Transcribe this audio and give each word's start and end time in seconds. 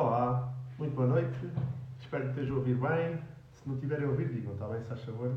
Olá, 0.00 0.54
muito 0.78 0.94
boa 0.94 1.08
noite. 1.08 1.36
Espero 1.98 2.22
que 2.22 2.30
estejam 2.30 2.54
a 2.54 2.58
ouvir 2.60 2.76
bem. 2.76 3.20
Se 3.50 3.68
não 3.68 3.76
tiverem 3.80 4.06
a 4.06 4.10
ouvir, 4.10 4.28
digam, 4.28 4.52
está 4.52 4.68
bem, 4.68 4.80
se 4.80 4.86
faz 4.86 5.02
favor. 5.02 5.36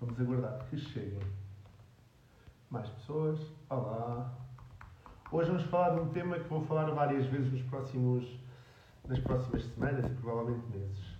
Vamos 0.00 0.20
aguardar 0.20 0.64
que 0.66 0.78
cheguem 0.78 1.18
mais 2.70 2.88
pessoas. 2.88 3.40
Olá. 3.68 4.32
Hoje 5.32 5.48
vamos 5.48 5.64
falar 5.64 5.96
de 5.96 6.02
um 6.02 6.08
tema 6.10 6.38
que 6.38 6.48
vou 6.48 6.64
falar 6.66 6.88
várias 6.92 7.26
vezes 7.26 7.52
nos 7.52 7.62
próximos, 7.62 8.38
nas 9.08 9.18
próximas 9.18 9.64
semanas 9.64 10.06
e 10.06 10.14
provavelmente 10.14 10.64
meses, 10.68 11.18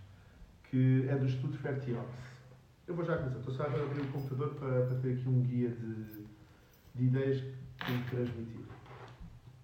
que 0.63 1.09
é 1.09 1.17
do 1.17 1.27
estudo 1.27 1.59
Fertiox. 1.59 2.09
Eu 2.87 2.95
vou 2.95 3.05
já 3.05 3.19
começar. 3.19 3.41
Estou 3.41 3.53
só 3.53 3.65
a 3.65 3.67
abrir 3.67 4.01
o 4.01 4.13
computador 4.13 4.55
para, 4.55 4.87
para 4.87 4.97
ter 5.01 5.19
aqui 5.19 5.29
um 5.29 5.43
guia 5.43 5.71
de, 5.71 6.25
de 6.95 7.05
ideias 7.05 7.41
que 7.41 7.85
tenho 7.85 8.05
que 8.05 8.11
transmitir. 8.11 8.65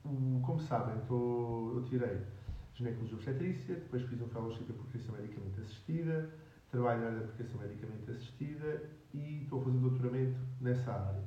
Como 0.02 0.58
sabem, 0.58 0.96
estou, 0.96 1.76
eu 1.76 1.84
tirei 1.84 2.34
ginecologia 2.76 3.14
obstetrícia, 3.14 3.74
depois 3.74 4.02
fiz 4.02 4.20
um 4.20 4.28
fellowship 4.28 4.64
em 4.68 4.74
procriação 4.74 5.14
medicamente 5.14 5.60
assistida, 5.60 6.30
trabalho 6.70 7.00
na 7.00 7.06
área 7.06 7.18
da 7.20 7.26
procriação 7.26 7.60
medicamente 7.60 8.10
assistida 8.10 8.82
e 9.14 9.42
estou 9.42 9.60
a 9.60 9.64
fazer 9.64 9.78
doutoramento 9.78 10.38
nessa 10.60 10.92
área. 10.92 11.24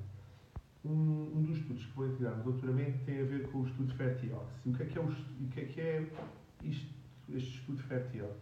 Um, 0.86 1.32
um, 1.36 1.42
dos 1.42 1.58
estudos 1.58 1.86
que 1.86 1.94
vou 1.94 2.08
integrar 2.08 2.38
no 2.38 2.44
doutoramento 2.44 3.04
tem 3.06 3.22
a 3.22 3.26
ver 3.26 3.52
com 3.52 3.60
o 3.60 3.68
estudo 3.68 3.94
Fertiox. 3.96 4.46
E 4.66 4.70
o 4.70 4.74
que 4.74 4.84
é 4.84 4.86
que 4.86 4.98
é, 4.98 5.02
o, 5.02 5.06
o 5.08 5.50
que 5.50 5.60
é, 5.60 5.66
que 5.66 5.82
é 5.82 6.12
isto, 6.64 6.94
este 7.30 7.58
estudo 7.58 7.82
Fertiox? 7.84 8.38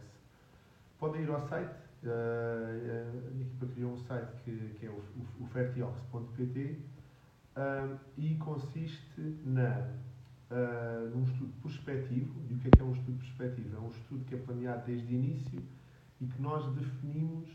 Podem 0.99 1.23
ir 1.23 1.29
ao 1.29 1.39
site, 1.47 1.75
uh, 2.03 3.29
a 3.29 3.31
minha 3.31 3.47
equipa 3.47 3.65
criou 3.67 3.93
um 3.93 3.97
site 3.97 4.31
que, 4.43 4.51
que 4.79 4.85
é 4.85 4.89
o, 4.89 4.93
o, 4.93 5.43
o 5.43 5.47
fertiox.pt 5.47 6.77
uh, 7.55 7.97
e 8.17 8.35
consiste 8.35 9.39
na 9.45 9.93
uh, 10.51 11.09
num 11.09 11.23
estudo 11.23 11.53
prospectivo. 11.61 12.33
E 12.49 12.53
o 12.53 12.57
que 12.57 12.67
é 12.67 12.71
que 12.71 12.81
é 12.81 12.83
um 12.83 12.93
estudo 12.93 13.17
prospectivo? 13.17 13.75
É 13.75 13.79
um 13.79 13.89
estudo 13.89 14.25
que 14.25 14.35
é 14.35 14.37
planeado 14.37 14.85
desde 14.85 15.07
o 15.07 15.15
início 15.15 15.61
e 16.19 16.25
que 16.25 16.41
nós 16.41 16.65
definimos 16.75 17.49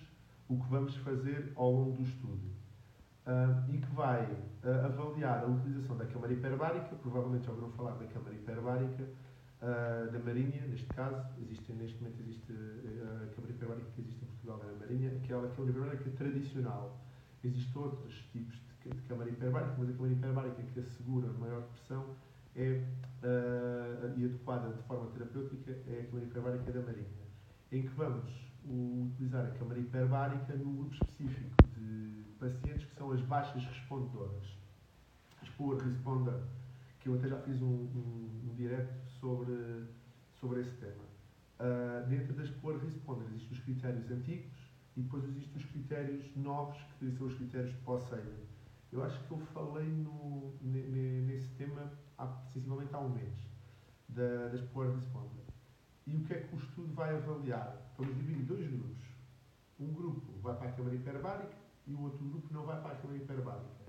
o 0.49 0.57
que 0.57 0.69
vamos 0.69 0.97
fazer 0.97 1.53
ao 1.57 1.71
longo 1.71 1.97
do 1.97 2.03
estudo. 2.03 2.53
Uh, 3.25 3.73
e 3.73 3.79
que 3.79 3.95
vai 3.95 4.25
uh, 4.25 4.87
avaliar 4.87 5.45
a 5.45 5.47
utilização 5.47 5.97
da 5.97 6.05
câmara 6.07 6.33
hiperbárica, 6.33 6.97
provavelmente 6.97 7.47
já 7.47 7.53
ouviram 7.53 7.71
falar 7.71 7.93
da 7.93 8.05
câmara 8.07 8.35
hiperbárica 8.35 9.05
uh, 9.05 10.11
da 10.11 10.19
Marinha, 10.19 10.67
neste 10.67 10.87
caso, 10.87 11.25
existe, 11.41 11.73
neste 11.73 12.03
momento 12.03 12.21
existe 12.21 12.53
a 12.53 13.33
câmara 13.33 13.53
hiperbárica 13.53 13.87
que 13.95 14.01
existe 14.01 14.25
em 14.25 14.27
Portugal, 14.27 14.61
é 14.65 14.75
a 14.75 14.79
Marinha, 14.81 15.17
aquela 15.23 15.49
câmara 15.51 15.71
hiperbárica 15.71 16.11
tradicional. 16.11 17.01
Existem 17.45 17.83
outros 17.83 18.15
tipos 18.33 18.57
de, 18.57 18.91
de 18.91 19.03
câmara 19.03 19.31
hiperbárica, 19.31 19.75
mas 19.79 19.89
a 19.89 19.93
câmara 19.93 20.13
hiperbárica 20.15 20.63
que 20.63 20.81
assegura 20.81 21.33
maior 21.35 21.63
pressão 21.63 22.17
é, 22.57 22.85
uh, 23.23 24.19
e 24.19 24.25
adequada 24.25 24.73
de 24.73 24.83
forma 24.83 25.11
terapêutica 25.11 25.73
é 25.87 26.01
a 26.01 26.05
câmara 26.07 26.27
hiperbárica 26.27 26.73
da 26.73 26.81
Marinha, 26.81 27.07
em 27.71 27.83
que 27.83 27.95
vamos 27.95 28.31
utilizar 28.65 29.47
a 29.47 29.51
câmara 29.51 29.81
hiperbárica 29.81 30.55
num 30.55 30.77
grupo 30.77 30.95
específico 30.95 31.57
de 31.77 32.25
pacientes 32.39 32.85
que 32.85 32.95
são 32.95 33.11
as 33.11 33.21
baixas 33.23 33.65
respondedoras, 33.65 34.57
as 35.41 35.49
poor 35.51 35.83
responder, 35.83 36.41
que 37.01 37.09
eu 37.09 37.15
até 37.15 37.29
já 37.29 37.39
fiz 37.39 37.61
um, 37.61 37.67
um, 37.67 38.51
um 38.51 38.55
direto 38.55 38.95
sobre, 39.21 39.87
sobre 40.41 40.61
esse 40.61 40.77
tema. 40.77 41.03
Uh, 41.59 42.09
dentro 42.09 42.33
das 42.35 42.51
poor 42.51 42.79
responders 42.79 43.29
existem 43.31 43.53
os 43.53 43.65
critérios 43.65 44.11
antigos 44.11 44.53
e 44.97 45.01
depois 45.01 45.25
existem 45.25 45.57
os 45.57 45.65
critérios 45.67 46.37
novos, 46.37 46.79
que 46.99 47.11
são 47.13 47.27
os 47.27 47.35
critérios 47.35 47.71
de 47.71 47.79
pós-saving. 47.79 48.52
Eu 48.93 49.03
acho 49.03 49.19
que 49.25 49.31
eu 49.31 49.39
falei 49.39 49.89
no, 49.89 50.53
nesse 50.61 51.49
tema 51.55 51.91
há, 52.19 52.25
há 52.25 52.99
um 53.01 53.09
mês, 53.09 53.35
da, 54.07 54.49
das 54.49 54.61
Poor 54.69 54.95
Responder. 54.95 55.45
E 56.07 56.15
o 56.15 56.25
que 56.25 56.35
é 56.35 56.41
que 56.41 56.55
o 56.55 56.59
estudo 56.59 56.93
vai 56.93 57.17
avaliar? 57.17 57.95
Vamos 57.97 58.15
dividir 58.17 58.45
dois 58.45 58.69
grupos. 58.69 59.07
Um 59.81 59.95
grupo 59.95 60.39
vai 60.43 60.55
para 60.57 60.69
a 60.69 60.73
câmara 60.73 60.95
hiperbárica 60.95 61.57
e 61.87 61.95
o 61.95 62.03
outro 62.03 62.23
grupo 62.23 62.53
não 62.53 62.67
vai 62.67 62.83
para 62.83 62.93
a 62.93 62.97
câmara 62.97 63.19
hiperbárica. 63.19 63.83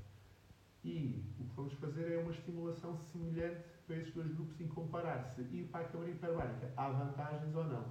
E 0.86 1.22
o 1.38 1.44
que 1.44 1.56
vamos 1.56 1.74
fazer 1.74 2.14
é 2.14 2.18
uma 2.20 2.32
estimulação 2.32 2.98
semelhante 3.12 3.62
para 3.86 3.98
esses 3.98 4.14
dois 4.14 4.32
grupos 4.34 4.60
em 4.62 4.68
comparar 4.68 5.26
se 5.26 5.42
ir 5.42 5.68
para 5.70 5.86
a 5.86 5.90
câmara 5.90 6.12
hiperbárica 6.12 6.72
há 6.78 6.90
vantagens 6.90 7.54
ou 7.54 7.66
não. 7.66 7.86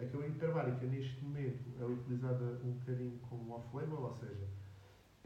A 0.00 0.04
câmara 0.04 0.28
hiperbárica, 0.28 0.86
neste 0.86 1.22
momento, 1.24 1.64
é 1.80 1.84
utilizada 1.84 2.60
um 2.64 2.72
bocadinho 2.72 3.16
como 3.28 3.52
off-label, 3.52 4.02
ou 4.02 4.14
seja, 4.14 4.48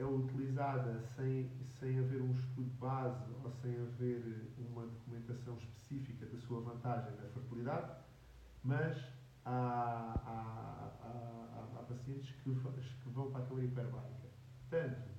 é 0.02 0.06
utilizada 0.06 1.00
sem, 1.16 1.48
sem 1.78 1.98
haver 1.98 2.20
um 2.20 2.32
estudo 2.32 2.70
base 2.78 3.24
ou 3.42 3.50
sem 3.50 3.70
haver 3.80 4.52
uma 4.58 4.82
documentação 4.82 5.56
específica 5.56 6.26
da 6.26 6.38
sua 6.38 6.60
vantagem 6.60 7.14
na 7.16 7.28
fertilidade, 7.28 7.92
mas 8.64 8.96
há, 9.44 10.14
há, 10.26 11.06
há, 11.06 11.78
há 11.78 11.82
pacientes 11.84 12.30
que, 12.42 12.52
que 12.52 13.08
vão 13.10 13.30
para 13.30 13.42
a 13.42 13.46
câmara 13.46 13.64
hiperbárica. 13.64 14.28
Tanto 14.68 15.10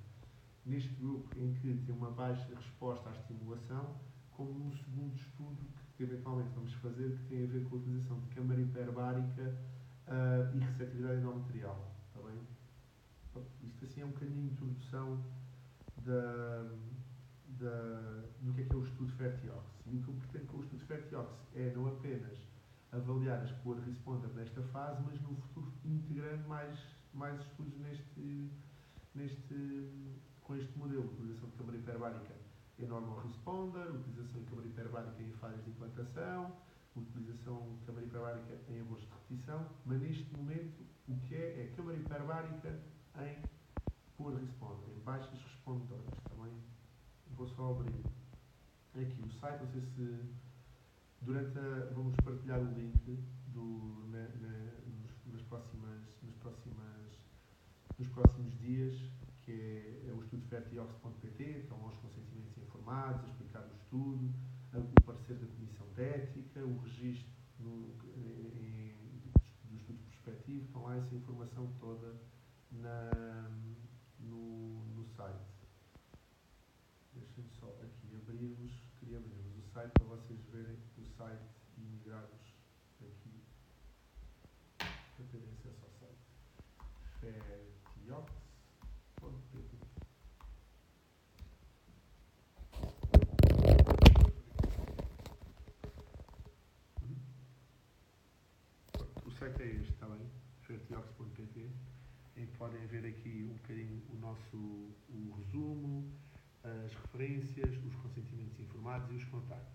neste 0.66 0.94
grupo 0.94 1.28
em 1.38 1.54
que 1.54 1.74
tem 1.86 1.94
uma 1.94 2.10
baixa 2.10 2.54
resposta 2.54 3.08
à 3.08 3.12
estimulação, 3.12 3.96
como 4.32 4.52
no 4.52 4.72
segundo 4.76 5.14
estudo 5.14 5.64
que 5.96 6.02
eventualmente 6.02 6.50
vamos 6.54 6.72
fazer, 6.74 7.16
que 7.16 7.24
tem 7.24 7.44
a 7.44 7.46
ver 7.46 7.64
com 7.64 7.76
a 7.76 7.78
utilização 7.78 8.18
de 8.20 8.26
câmara 8.34 8.60
hiperbárica 8.60 9.54
uh, 10.08 10.56
e 10.56 10.58
receptividade 10.58 11.20
endometrial 11.20 11.94
isto 13.62 13.84
assim 13.84 14.00
é 14.02 14.04
um 14.04 14.10
bocadinho 14.10 14.42
a 14.42 14.52
introdução 14.52 15.24
da, 15.98 16.70
da, 17.58 18.24
do 18.40 18.52
que 18.54 18.62
é 18.62 18.64
que 18.64 18.72
é 18.72 18.76
o 18.76 18.84
estudo 18.84 19.12
Fertiox. 19.12 19.64
E 19.86 19.96
o 19.96 20.02
que 20.02 20.08
eu 20.08 20.14
pretendo 20.14 20.46
com 20.46 20.58
o 20.58 20.62
estudo 20.62 20.84
Fertiox 20.86 21.32
é 21.54 21.72
não 21.74 21.86
apenas 21.86 22.36
avaliar 22.92 23.42
as 23.42 23.50
poor 23.62 23.78
responder 23.80 24.28
nesta 24.34 24.62
fase, 24.62 25.02
mas 25.02 25.20
no 25.22 25.34
futuro 25.36 25.72
integrando 25.84 26.48
mais, 26.48 26.78
mais 27.12 27.40
estudos 27.40 27.76
neste, 27.80 28.50
neste, 29.14 30.14
com 30.42 30.56
este 30.56 30.78
modelo, 30.78 31.04
utilização 31.04 31.48
de 31.48 31.56
câmara 31.56 31.78
hiperbárica 31.78 32.34
em 32.78 32.86
normal 32.86 33.22
responder, 33.26 33.88
utilização 33.90 34.40
de 34.40 34.46
câmara 34.46 34.68
hiperbárica 34.68 35.22
em 35.22 35.32
falhas 35.34 35.64
de 35.64 35.70
implantação, 35.70 36.56
utilização 36.96 37.76
de 37.78 37.84
câmara 37.86 38.06
hiperbárica 38.06 38.58
em 38.68 38.80
abortos 38.80 39.06
de 39.06 39.12
repetição, 39.12 39.66
mas 39.84 40.00
neste 40.00 40.36
momento 40.36 40.82
o 41.08 41.16
que 41.20 41.34
é 41.34 41.62
é 41.62 41.72
câmara 41.76 41.96
hiperbárica 41.98 42.80
em 43.22 43.42
poor 44.16 44.34
responder, 44.34 44.92
em 44.96 45.00
baixas 45.00 45.40
respondedoras. 45.40 46.14
Também 46.28 46.52
vou 47.36 47.46
só 47.48 47.70
abrir 47.70 48.04
aqui 48.94 49.22
o 49.22 49.30
site, 49.32 49.62
não 49.62 49.70
sei 49.70 49.82
se 49.82 50.34
durante 51.20 51.58
a, 51.58 51.92
vamos 51.94 52.14
partilhar 52.16 52.60
o 52.60 52.72
link 52.72 53.24
do, 53.48 54.06
na, 54.10 54.28
na, 54.40 54.58
nos, 54.86 55.32
nas 55.32 55.42
próximas, 55.42 56.02
nas 56.22 56.34
próximas, 56.36 57.18
nos 57.98 58.08
próximos 58.08 58.58
dias, 58.58 58.94
que 59.42 59.52
é, 59.52 60.08
é 60.08 60.12
o 60.12 60.22
estudo 60.22 60.46
fertiox.pt, 60.48 61.42
estão 61.42 61.80
lá 61.82 61.88
os 61.88 61.98
consentimentos 61.98 62.56
informados, 62.58 63.24
a 63.24 63.28
explicar 63.28 63.62
o 63.62 63.74
estudo, 63.74 64.34
o 64.74 65.02
parecer 65.02 65.36
da 65.36 65.46
Comissão 65.46 65.86
de 65.94 66.02
Ética, 66.02 66.64
o 66.64 66.78
registro 66.78 67.28
no, 67.60 67.94
em, 68.16 68.92
do 69.64 69.76
estudo 69.76 69.98
prospectivo, 70.04 70.64
estão 70.64 70.82
lá 70.82 70.96
essa 70.96 71.14
informação 71.14 71.72
toda 71.78 72.14
na, 72.80 73.10
no, 74.20 74.84
no 74.94 75.06
site. 75.16 75.54
Deixem 77.14 77.44
só 77.60 77.68
aqui 77.82 78.16
abrir-vos, 78.16 78.72
queria 78.98 79.18
abrir-vos 79.18 79.64
o 79.64 79.72
site 79.72 79.92
para 79.92 80.04
vocês 80.04 80.40
verem 80.52 80.78
o 80.98 81.04
site 81.04 81.44
e 81.78 81.80
migrarmos 81.80 82.54
aqui 83.00 83.42
para 84.78 85.26
terem 85.26 85.50
acesso 85.52 85.84
ao 85.84 85.90
site 86.00 86.24
O 99.24 99.30
site 99.30 99.62
é 99.62 99.66
este, 99.66 99.92
está 99.92 100.06
bem? 100.06 100.30
Fertiox.pt 100.62 101.70
em 102.36 102.46
que 102.46 102.56
podem 102.56 102.84
ver 102.86 103.06
aqui 103.06 103.46
um 103.48 103.54
bocadinho 103.54 104.02
o 104.12 104.18
nosso 104.20 104.56
o 105.08 105.34
resumo, 105.38 106.04
as 106.64 106.94
referências, 106.94 107.70
os 107.84 107.94
consentimentos 107.96 108.58
informados 108.58 109.10
e 109.12 109.16
os 109.16 109.24
contactos. 109.24 109.74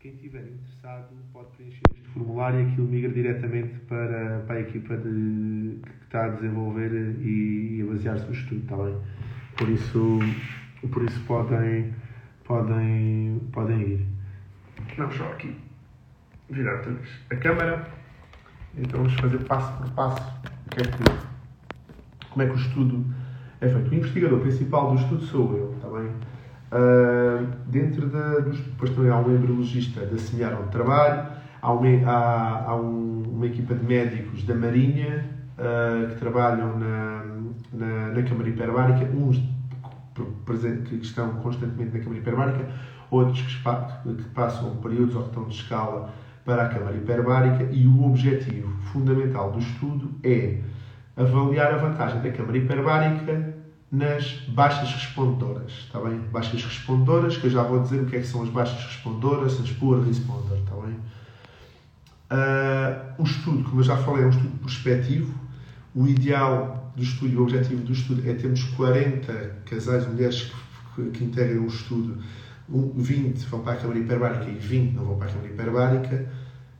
Quem 0.00 0.14
estiver 0.14 0.42
interessado 0.42 1.14
pode 1.32 1.50
preencher 1.56 1.80
este 1.94 2.08
formulário 2.08 2.60
e 2.60 2.72
aquilo 2.72 2.88
migra 2.88 3.12
diretamente 3.12 3.78
para, 3.86 4.40
para 4.40 4.56
a 4.56 4.60
equipa 4.60 4.96
de, 4.96 5.80
que 5.80 6.04
está 6.04 6.24
a 6.24 6.28
desenvolver 6.30 6.92
e, 7.20 7.78
e 7.78 7.82
a 7.82 7.86
basear-se 7.86 8.26
no 8.26 8.32
estudo, 8.32 8.62
está 8.62 8.76
bem? 8.76 9.00
Por 9.56 9.68
isso, 9.68 10.18
por 10.92 11.04
isso 11.04 11.24
podem, 11.24 11.94
podem, 12.44 13.40
podem 13.52 13.80
ir. 13.80 14.06
Vamos 14.96 15.14
só 15.14 15.32
aqui 15.32 15.56
virar 16.50 16.82
a 17.30 17.36
câmera. 17.36 17.88
Então 18.76 19.04
vamos 19.04 19.14
fazer 19.20 19.44
passo 19.44 19.78
por 19.78 19.90
passo 19.92 20.40
o 20.66 20.70
que 20.70 20.80
é 20.80 20.84
que 20.84 21.31
como 22.32 22.42
é 22.42 22.46
que 22.46 22.54
o 22.54 22.58
estudo 22.58 23.04
é 23.60 23.68
feito. 23.68 23.90
O 23.90 23.94
investigador 23.94 24.40
principal 24.40 24.94
do 24.94 25.00
estudo 25.00 25.22
sou 25.22 25.56
eu, 25.56 25.74
está 25.76 25.88
bem? 25.88 26.10
Uh, 26.72 27.46
dentro 27.66 28.08
da, 28.08 28.38
dos, 28.40 28.58
depois 28.58 28.90
também 28.90 29.10
há 29.10 29.18
um 29.18 29.34
embriologista 29.34 30.06
da 30.06 30.18
semear 30.18 30.56
de 30.56 30.68
trabalho, 30.70 31.28
há, 31.60 31.72
uma, 31.72 32.10
há, 32.10 32.64
há 32.70 32.76
um, 32.76 33.22
uma 33.30 33.46
equipa 33.46 33.74
de 33.74 33.84
médicos 33.84 34.42
da 34.44 34.54
Marinha 34.54 35.26
uh, 35.58 36.08
que 36.08 36.14
trabalham 36.18 36.78
na, 36.78 37.24
na, 37.72 38.08
na 38.08 38.22
Câmara 38.22 38.48
Hiperbárica, 38.48 39.04
uns 39.14 39.36
que 40.88 40.94
estão 40.96 41.34
constantemente 41.36 41.96
na 41.96 42.02
Câmara 42.02 42.20
Hiperbárica, 42.20 42.68
outros 43.10 43.42
que 43.42 44.24
passam 44.34 44.76
períodos 44.76 45.14
ou 45.14 45.22
que 45.22 45.28
estão 45.28 45.44
de 45.44 45.54
escala 45.54 46.10
para 46.44 46.64
a 46.64 46.68
Câmara 46.68 46.96
Hiperbárica 46.96 47.68
e 47.70 47.86
o 47.86 48.04
objetivo 48.04 48.68
fundamental 48.92 49.52
do 49.52 49.58
estudo 49.58 50.10
é 50.22 50.58
avaliar 51.16 51.74
a 51.74 51.76
vantagem 51.76 52.20
da 52.20 52.30
Câmara 52.30 52.58
Hiperbárica 52.58 53.54
nas 53.90 54.32
baixas 54.48 54.90
respondedoras, 54.92 55.70
está 55.86 56.00
bem? 56.00 56.18
Baixas 56.32 56.64
respondedoras, 56.64 57.36
que 57.36 57.46
eu 57.46 57.50
já 57.50 57.62
vou 57.62 57.80
dizer 57.80 58.00
o 58.00 58.06
que 58.06 58.16
é 58.16 58.20
que 58.20 58.26
são 58.26 58.42
as 58.42 58.48
baixas 58.48 58.82
respondedoras, 58.84 59.60
as 59.60 59.70
poor 59.72 60.02
responder, 60.02 60.56
está 60.56 60.74
bem? 60.76 60.96
Uh, 62.32 63.22
o 63.22 63.24
estudo, 63.24 63.64
como 63.64 63.80
eu 63.80 63.84
já 63.84 63.96
falei, 63.98 64.24
é 64.24 64.26
um 64.26 64.30
estudo 64.30 64.58
prospectivo. 64.60 65.34
O 65.94 66.06
ideal 66.06 66.90
do 66.96 67.02
estudo, 67.02 67.38
o 67.38 67.42
objetivo 67.42 67.82
do 67.82 67.92
estudo 67.92 68.28
é 68.28 68.32
termos 68.32 68.64
40 68.64 69.32
casais, 69.66 70.06
mulheres 70.06 70.50
que, 70.94 71.10
que 71.10 71.24
integram 71.24 71.64
o 71.64 71.66
estudo, 71.66 72.22
20 72.68 73.38
vão 73.46 73.60
para 73.60 73.74
a 73.74 73.76
Câmara 73.76 73.98
Hiperbárica 73.98 74.50
e 74.50 74.54
20 74.54 74.94
não 74.94 75.04
vão 75.04 75.18
para 75.18 75.28
a 75.28 75.30
Câmara 75.30 75.52
Hiperbárica. 75.52 76.26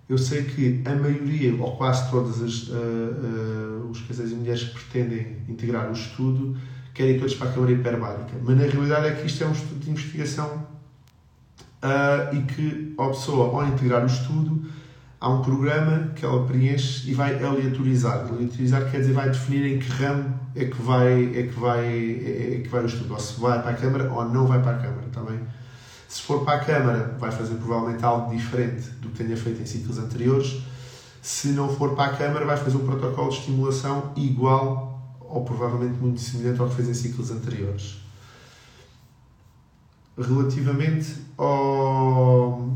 Eu 0.09 0.19
sei 0.19 0.43
que 0.45 0.83
a 0.85 0.95
maioria, 0.95 1.55
ou 1.55 1.77
quase 1.77 2.11
todos 2.11 2.69
uh, 2.69 2.75
uh, 2.75 3.91
os 3.91 4.01
casais 4.03 4.33
e 4.33 4.35
mulheres 4.35 4.65
que 4.65 4.85
pretendem 4.85 5.39
integrar 5.49 5.89
o 5.89 5.93
estudo, 5.93 6.57
querem 6.93 7.19
todos 7.19 7.35
para 7.35 7.51
a 7.51 7.53
Câmara 7.53 7.73
Hiperbárica. 7.73 8.33
Mas 8.43 8.57
na 8.57 8.65
realidade 8.65 9.07
é 9.07 9.11
que 9.13 9.27
isto 9.27 9.43
é 9.43 9.47
um 9.47 9.53
estudo 9.53 9.81
de 9.81 9.91
investigação 9.91 10.67
uh, 11.83 12.35
e 12.35 12.43
que 12.43 12.95
a 12.99 13.09
pessoa, 13.09 13.47
ao 13.49 13.69
integrar 13.69 14.03
o 14.03 14.07
estudo, 14.07 14.63
há 15.21 15.29
um 15.31 15.41
programa 15.43 16.13
que 16.15 16.25
ela 16.25 16.45
preenche 16.47 17.11
e 17.11 17.15
vai 17.15 17.43
aleatorizar. 17.43 18.27
Aleatorizar 18.29 18.91
quer 18.91 18.99
dizer 19.01 19.13
vai 19.13 19.31
definir 19.31 19.67
em 19.67 19.79
que 19.79 19.89
ramo 19.89 20.35
é 20.55 20.65
que 20.65 20.83
vai, 20.83 21.25
é 21.37 21.43
que 21.45 21.59
vai, 21.59 21.87
é 21.87 22.61
que 22.63 22.69
vai 22.69 22.83
o 22.83 22.87
estudo. 22.87 23.15
Ou 23.15 23.21
se 23.21 23.41
vai 23.41 23.63
para 23.63 23.71
a 23.71 23.75
Câmara 23.75 24.13
ou 24.13 24.29
não 24.29 24.47
vai 24.47 24.61
para 24.61 24.77
a 24.77 24.81
Câmara, 24.81 25.07
está 25.07 25.23
bem? 25.23 25.41
Se 26.13 26.21
for 26.21 26.45
para 26.45 26.61
a 26.61 26.63
Câmara, 26.63 27.17
vai 27.19 27.33
fazer 27.33 27.55
provavelmente 27.55 28.05
algo 28.05 28.37
diferente 28.37 28.91
do 29.01 29.09
que 29.09 29.25
tenha 29.25 29.35
feito 29.35 29.63
em 29.63 29.65
ciclos 29.65 29.97
anteriores. 29.97 30.61
Se 31.23 31.49
não 31.53 31.75
for 31.75 31.95
para 31.95 32.13
a 32.13 32.17
Câmara, 32.19 32.45
vai 32.45 32.59
fazer 32.59 32.77
um 32.77 32.85
protocolo 32.85 33.31
de 33.31 33.39
estimulação 33.39 34.13
igual 34.15 35.17
ou 35.21 35.43
provavelmente 35.43 35.99
muito 35.99 36.21
semelhante 36.21 36.61
ao 36.61 36.69
que 36.69 36.75
fez 36.75 36.91
em 36.91 36.93
ciclos 36.93 37.31
anteriores. 37.31 38.03
Relativamente 40.19 41.17
ao, 41.39 42.69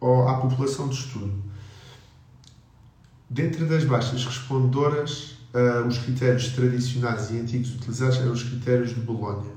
ao, 0.00 0.28
à 0.28 0.40
população 0.40 0.88
de 0.88 0.96
estudo, 0.96 1.40
dentro 3.30 3.64
das 3.64 3.84
baixas 3.84 4.24
respondedoras, 4.24 5.36
uh, 5.54 5.86
os 5.86 5.98
critérios 5.98 6.48
tradicionais 6.48 7.30
e 7.30 7.38
antigos 7.38 7.72
utilizados 7.76 8.16
eram 8.16 8.32
os 8.32 8.42
critérios 8.42 8.92
de 8.92 9.00
Bolonha. 9.00 9.54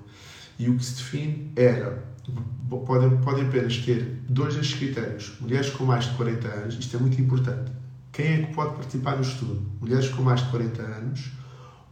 E 0.60 0.70
o 0.70 0.78
que 0.78 0.86
se 0.86 0.96
define 0.96 1.52
era 1.56 2.09
podem, 2.70 3.18
podem 3.18 3.48
apenas 3.48 3.78
ter 3.78 4.24
dois 4.30 4.56
destes 4.56 4.78
critérios. 4.78 5.34
Mulheres 5.40 5.70
com 5.72 5.86
mais 5.86 6.06
de 6.06 6.12
40 6.12 6.48
anos, 6.48 6.76
isto 6.80 6.96
é 6.96 7.00
muito 7.00 7.20
importante. 7.20 7.72
Quem 8.12 8.26
é 8.26 8.38
que 8.44 8.54
pode 8.54 8.76
participar 8.76 9.16
no 9.16 9.22
estudo? 9.22 9.62
Mulheres 9.80 10.10
com 10.10 10.22
mais 10.22 10.42
de 10.44 10.50
40 10.50 10.82
anos 10.82 11.32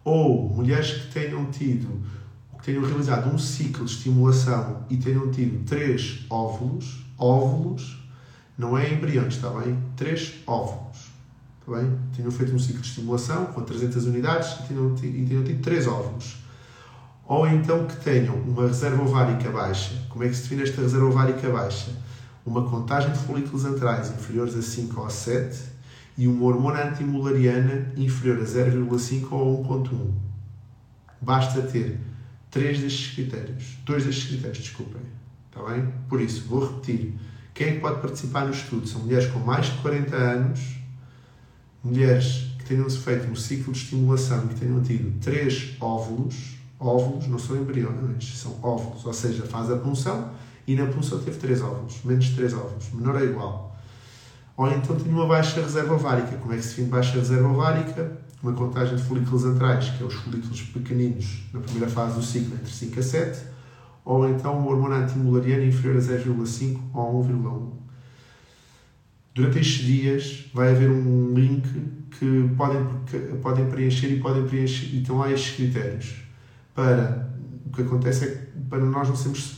ou 0.07 0.50
mulheres 0.50 0.92
que 0.92 1.12
tenham 1.12 1.51
tido, 1.51 2.01
que 2.57 2.63
tenham 2.63 2.81
realizado 2.81 3.30
um 3.30 3.38
ciclo 3.38 3.84
de 3.84 3.92
estimulação 3.92 4.86
e 4.89 4.95
tenham 4.95 5.30
tido 5.30 5.66
três 5.66 6.25
óvulos, 6.30 7.06
óvulos, 7.18 8.01
não 8.57 8.78
é 8.78 8.94
embriões, 8.94 9.36
está 9.36 9.50
bem? 9.50 9.78
Três 9.98 10.36
óvulos, 10.48 11.12
está 11.60 11.78
bem? 11.78 11.92
Tenham 12.16 12.31
feito 12.31 12.56
um 12.56 12.60
ciclo 12.60 12.81
de 12.81 12.88
estimulação 12.88 13.48
com 13.48 13.62
300 13.62 14.06
unidades 14.06 14.60
e 14.60 14.68
tenham, 14.69 14.95
e 14.95 15.25
tenham 15.25 15.44
tido 15.44 15.62
três 15.62 15.86
óvulos. 15.88 16.38
Ou 17.27 17.45
então 17.47 17.85
que 17.85 17.95
tenham 17.97 18.35
uma 18.35 18.68
reserva 18.68 19.03
ovárica 19.03 19.50
baixa. 19.51 19.94
Como 20.09 20.24
é 20.24 20.29
que 20.29 20.35
se 20.35 20.44
define 20.44 20.63
esta 20.63 20.81
reserva 20.81 21.07
ovárica 21.07 21.50
baixa? 21.50 21.91
Uma 22.45 22.69
contagem 22.69 23.12
de 23.12 23.19
folículos 23.19 23.65
antrais 23.65 24.09
inferiores 24.09 24.56
a 24.56 24.62
5 24.62 25.01
ou 25.01 25.09
7 25.09 25.59
e 26.18 26.27
uma 26.27 26.45
hormona 26.45 26.85
antimulariana 26.85 27.91
inferior 27.97 28.39
a 28.39 28.45
0,5 28.45 29.27
ou 29.31 29.63
1,1. 29.65 30.12
Basta 31.21 31.62
ter 31.62 32.00
três 32.50 32.79
destes 32.79 33.13
critérios. 33.13 33.77
Dois 33.85 34.06
destes 34.06 34.29
critérios, 34.29 34.59
desculpem. 34.59 35.01
Está 35.50 35.69
bem? 35.69 35.91
Por 36.07 36.21
isso, 36.21 36.47
vou 36.47 36.65
repetir. 36.65 37.13
Quem 37.53 37.68
é 37.69 37.79
pode 37.79 38.01
participar 38.01 38.45
no 38.45 38.51
estudo? 38.51 38.88
São 38.88 39.01
mulheres 39.01 39.27
com 39.31 39.39
mais 39.39 39.65
de 39.65 39.77
40 39.79 40.15
anos, 40.15 40.59
mulheres 41.83 42.51
que 42.57 42.65
tenham 42.65 42.89
feito 42.89 43.29
um 43.29 43.35
ciclo 43.35 43.74
de 43.74 43.79
estimulação 43.79 44.45
e 44.45 44.47
que 44.50 44.56
tenham 44.56 44.81
tido 44.81 45.19
três 45.19 45.75
óvulos. 45.79 46.56
Óvulos 46.79 47.27
não 47.27 47.39
são 47.39 47.56
embriões, 47.57 48.38
são 48.38 48.57
óvulos. 48.62 49.06
Ou 49.06 49.13
seja, 49.13 49.44
faz 49.44 49.71
a 49.71 49.77
punção 49.77 50.31
e 50.68 50.75
na 50.75 50.85
punção 50.88 51.19
teve 51.19 51.38
três 51.38 51.62
óvulos. 51.62 51.95
Menos 52.03 52.29
três 52.29 52.53
óvulos. 52.53 52.91
Menor 52.94 53.15
ou 53.15 53.24
igual 53.24 53.68
ou 54.57 54.68
então 54.71 54.95
tinha 54.95 55.13
uma 55.13 55.27
baixa 55.27 55.62
reserva 55.62 55.94
ovárica. 55.94 56.35
Como 56.38 56.51
é 56.51 56.57
que 56.57 56.63
se 56.63 56.69
define 56.69 56.88
baixa 56.88 57.13
reserva 57.13 57.47
ovárica? 57.47 58.18
Uma 58.41 58.53
contagem 58.53 58.95
de 58.95 59.03
folículos 59.03 59.45
antrais, 59.45 59.89
que 59.89 60.03
é 60.03 60.06
os 60.06 60.15
folículos 60.15 60.62
pequeninos 60.63 61.44
na 61.53 61.59
primeira 61.59 61.88
fase 61.88 62.15
do 62.15 62.24
ciclo, 62.24 62.56
entre 62.56 62.71
5 62.71 63.00
a 63.00 63.03
7, 63.03 63.45
ou 64.03 64.27
então 64.29 64.57
uma 64.57 64.71
hormona 64.71 64.95
antimulariana 64.97 65.63
inferior 65.63 65.97
a 65.97 66.00
0,5 66.00 66.79
ou 66.94 67.24
1,1. 67.24 67.71
Durante 69.33 69.59
estes 69.59 69.85
dias 69.85 70.45
vai 70.53 70.71
haver 70.71 70.89
um 70.89 71.33
link 71.33 71.68
que 72.12 72.50
podem, 72.56 72.83
podem 73.41 73.68
preencher 73.68 74.07
e 74.07 74.19
podem 74.19 74.45
preencher, 74.47 74.88
e 74.88 75.01
estão 75.01 75.19
lá 75.19 75.31
estes 75.31 75.56
critérios. 75.56 76.26
Para 76.77 77.27
o 77.65 77.71
que 77.71 77.81
acontece 77.81 78.25
é 78.25 78.27
que 78.27 78.59
para 78.69 78.85
nós 78.85 79.09
não 79.09 79.15
sermos 79.15 79.57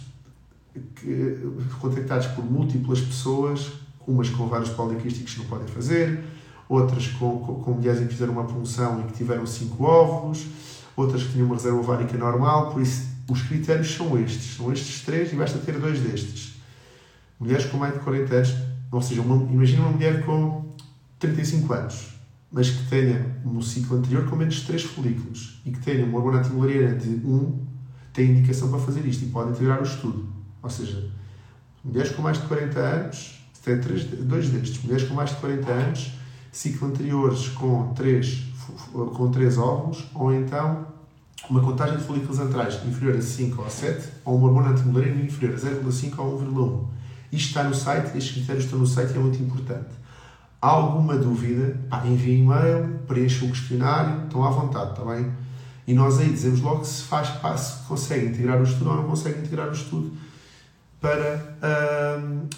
contactados 1.82 2.28
por 2.28 2.46
múltiplas 2.46 3.02
pessoas 3.02 3.74
umas 4.08 4.30
com 4.30 4.48
vários 4.48 4.70
poliquísticos 4.70 5.34
que 5.34 5.40
não 5.40 5.48
podem 5.48 5.68
fazer, 5.68 6.24
outras 6.70 7.08
com, 7.08 7.40
com, 7.40 7.56
com 7.56 7.72
mulheres 7.72 8.00
que 8.00 8.08
fizeram 8.08 8.32
uma 8.32 8.46
punção 8.46 9.02
e 9.02 9.04
que 9.04 9.18
tiveram 9.18 9.46
5 9.46 9.84
óvulos, 9.84 10.48
outras 10.96 11.24
que 11.24 11.34
tinham 11.34 11.46
uma 11.46 11.56
reserva 11.56 11.78
ovárica 11.78 12.18
normal, 12.18 12.72
por 12.72 12.82
isso 12.82 13.10
os 13.30 13.42
critérios 13.42 13.94
são 13.94 14.18
estes, 14.18 14.56
são 14.56 14.72
estes 14.72 15.02
três 15.04 15.34
e 15.34 15.36
basta 15.36 15.60
ter 15.60 15.78
dois 15.78 16.00
destes. 16.00 16.54
Mulheres 17.38 17.66
com 17.66 17.76
mais 17.76 17.96
de 17.96 18.00
40 18.00 18.34
anos, 18.34 18.56
ou 18.94 19.02
seja, 19.02 19.22
imagina 19.22 19.82
uma 19.82 19.92
mulher 19.92 20.26
com 20.26 20.74
35 21.20 21.74
anos, 21.74 22.19
mas 22.52 22.70
que 22.70 22.88
tenha 22.88 23.38
no 23.46 23.62
ciclo 23.62 23.98
anterior 23.98 24.28
com 24.28 24.36
menos 24.36 24.56
de 24.56 24.66
3 24.66 24.84
folículos 24.84 25.62
e 25.66 25.72
que 25.72 25.80
tenha 25.80 26.06
uma 26.06 26.18
hormona 26.18 26.40
antimulariana 26.40 26.96
de 26.96 27.10
1, 27.10 27.68
tem 28.14 28.32
indicação 28.32 28.70
para 28.70 28.80
fazer 28.80 29.06
isto 29.06 29.24
e 29.24 29.28
pode 29.28 29.52
integrar 29.52 29.80
o 29.80 29.84
estudo. 29.84 30.28
Ou 30.62 30.70
seja, 30.70 31.10
mulheres 31.84 32.12
com 32.12 32.22
mais 32.22 32.42
de 32.42 32.48
40 32.48 32.80
anos 32.80 33.40
tem 33.64 33.80
três, 33.80 34.04
dois 34.06 34.50
destes, 34.50 34.82
mulheres 34.84 35.08
com 35.08 35.14
mais 35.14 35.30
de 35.30 35.36
40 35.38 35.72
anos, 35.72 36.12
ciclo 36.52 36.88
anteriores 36.88 37.50
com 37.50 37.94
três, 37.94 38.44
com 38.92 39.32
três 39.32 39.58
óvulos, 39.58 40.06
ou 40.16 40.34
então 40.34 40.88
uma 41.50 41.62
contagem 41.62 41.98
de 41.98 42.04
folículos 42.04 42.40
antrais 42.40 42.76
inferior 42.86 43.18
a 43.18 43.22
5 43.22 43.62
ou 43.62 43.70
7, 43.70 44.08
ou 44.26 44.38
uma 44.38 44.48
hormona 44.48 44.70
antimulariana 44.70 45.22
inferior 45.22 45.56
a 45.56 45.60
0,5 45.60 46.20
ou 46.20 46.42
1,1. 46.42 46.88
Isto 47.32 47.48
está 47.48 47.64
no 47.64 47.76
site, 47.76 48.18
estes 48.18 48.34
critérios 48.34 48.66
estão 48.66 48.80
no 48.80 48.88
site 48.88 49.14
e 49.14 49.18
é 49.18 49.20
muito 49.20 49.42
importante. 49.42 49.99
Alguma 50.62 51.16
dúvida? 51.16 51.80
Pá, 51.90 52.06
enviem 52.06 52.44
e-mail, 52.44 53.00
preenchem 53.08 53.48
o 53.48 53.52
questionário, 53.52 54.26
estão 54.26 54.44
à 54.44 54.50
vontade, 54.50 54.92
está 54.92 55.06
bem? 55.06 55.32
E 55.88 55.94
nós 55.94 56.20
aí 56.20 56.30
dizemos 56.30 56.60
logo 56.60 56.84
se 56.84 57.04
faz, 57.04 57.30
se 57.60 57.88
consegue 57.88 58.28
integrar 58.28 58.60
o 58.60 58.64
estudo 58.64 58.90
ou 58.90 58.98
não 58.98 59.04
consegue 59.08 59.40
integrar 59.40 59.70
o 59.70 59.72
estudo 59.72 60.12
para 61.00 61.58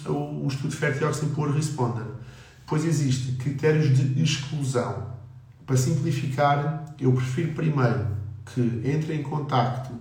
uh, 0.06 0.12
o, 0.12 0.48
estudo 0.48 0.74
Fertioxin 0.74 1.28
por 1.28 1.54
Responder. 1.54 2.04
Pois 2.66 2.84
existem 2.84 3.36
critérios 3.36 3.96
de 3.96 4.22
exclusão. 4.22 5.12
Para 5.64 5.76
simplificar, 5.76 6.94
eu 6.98 7.12
prefiro 7.12 7.52
primeiro 7.52 8.06
que 8.46 8.60
entrem 8.84 9.20
em 9.20 9.22
contacto 9.22 9.92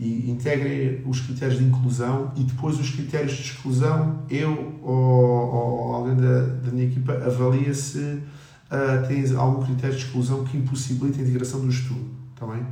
e 0.00 0.30
integrem 0.30 1.02
os 1.04 1.20
critérios 1.20 1.58
de 1.58 1.64
inclusão 1.64 2.32
e 2.34 2.42
depois 2.42 2.80
os 2.80 2.88
critérios 2.88 3.32
de 3.32 3.42
exclusão, 3.42 4.24
eu 4.30 4.80
ou, 4.82 4.94
ou 4.94 5.94
alguém 5.94 6.16
da, 6.16 6.40
da 6.40 6.72
minha 6.72 6.86
equipa 6.86 7.12
avalia 7.12 7.74
se 7.74 7.98
uh, 7.98 9.06
tem 9.06 9.36
algum 9.36 9.62
critério 9.62 9.94
de 9.94 10.02
exclusão 10.02 10.42
que 10.44 10.56
impossibilite 10.56 11.20
a 11.20 11.22
integração 11.22 11.60
do 11.60 11.68
estudo. 11.68 12.08
Está 12.34 12.46
bem? 12.46 12.66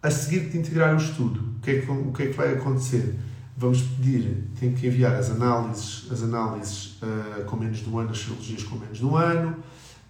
A 0.00 0.10
seguir 0.12 0.48
de 0.48 0.58
integrar 0.58 0.94
o 0.94 0.96
estudo, 0.96 1.40
o 1.56 1.60
que 1.60 1.72
é 1.72 1.80
que, 1.80 1.90
o 1.90 2.12
que, 2.12 2.22
é 2.22 2.26
que 2.28 2.36
vai 2.36 2.52
acontecer? 2.52 3.18
vamos 3.56 3.82
pedir, 3.82 4.48
tem 4.58 4.72
que 4.72 4.86
enviar 4.86 5.14
as 5.14 5.30
análises, 5.30 6.10
as 6.10 6.22
análises 6.22 6.98
uh, 7.02 7.44
com 7.46 7.56
menos 7.56 7.78
de 7.78 7.88
um 7.88 7.98
ano, 7.98 8.10
as 8.10 8.18
cirurgias 8.18 8.64
com 8.64 8.76
menos 8.76 8.98
de 8.98 9.06
um 9.06 9.16
ano, 9.16 9.56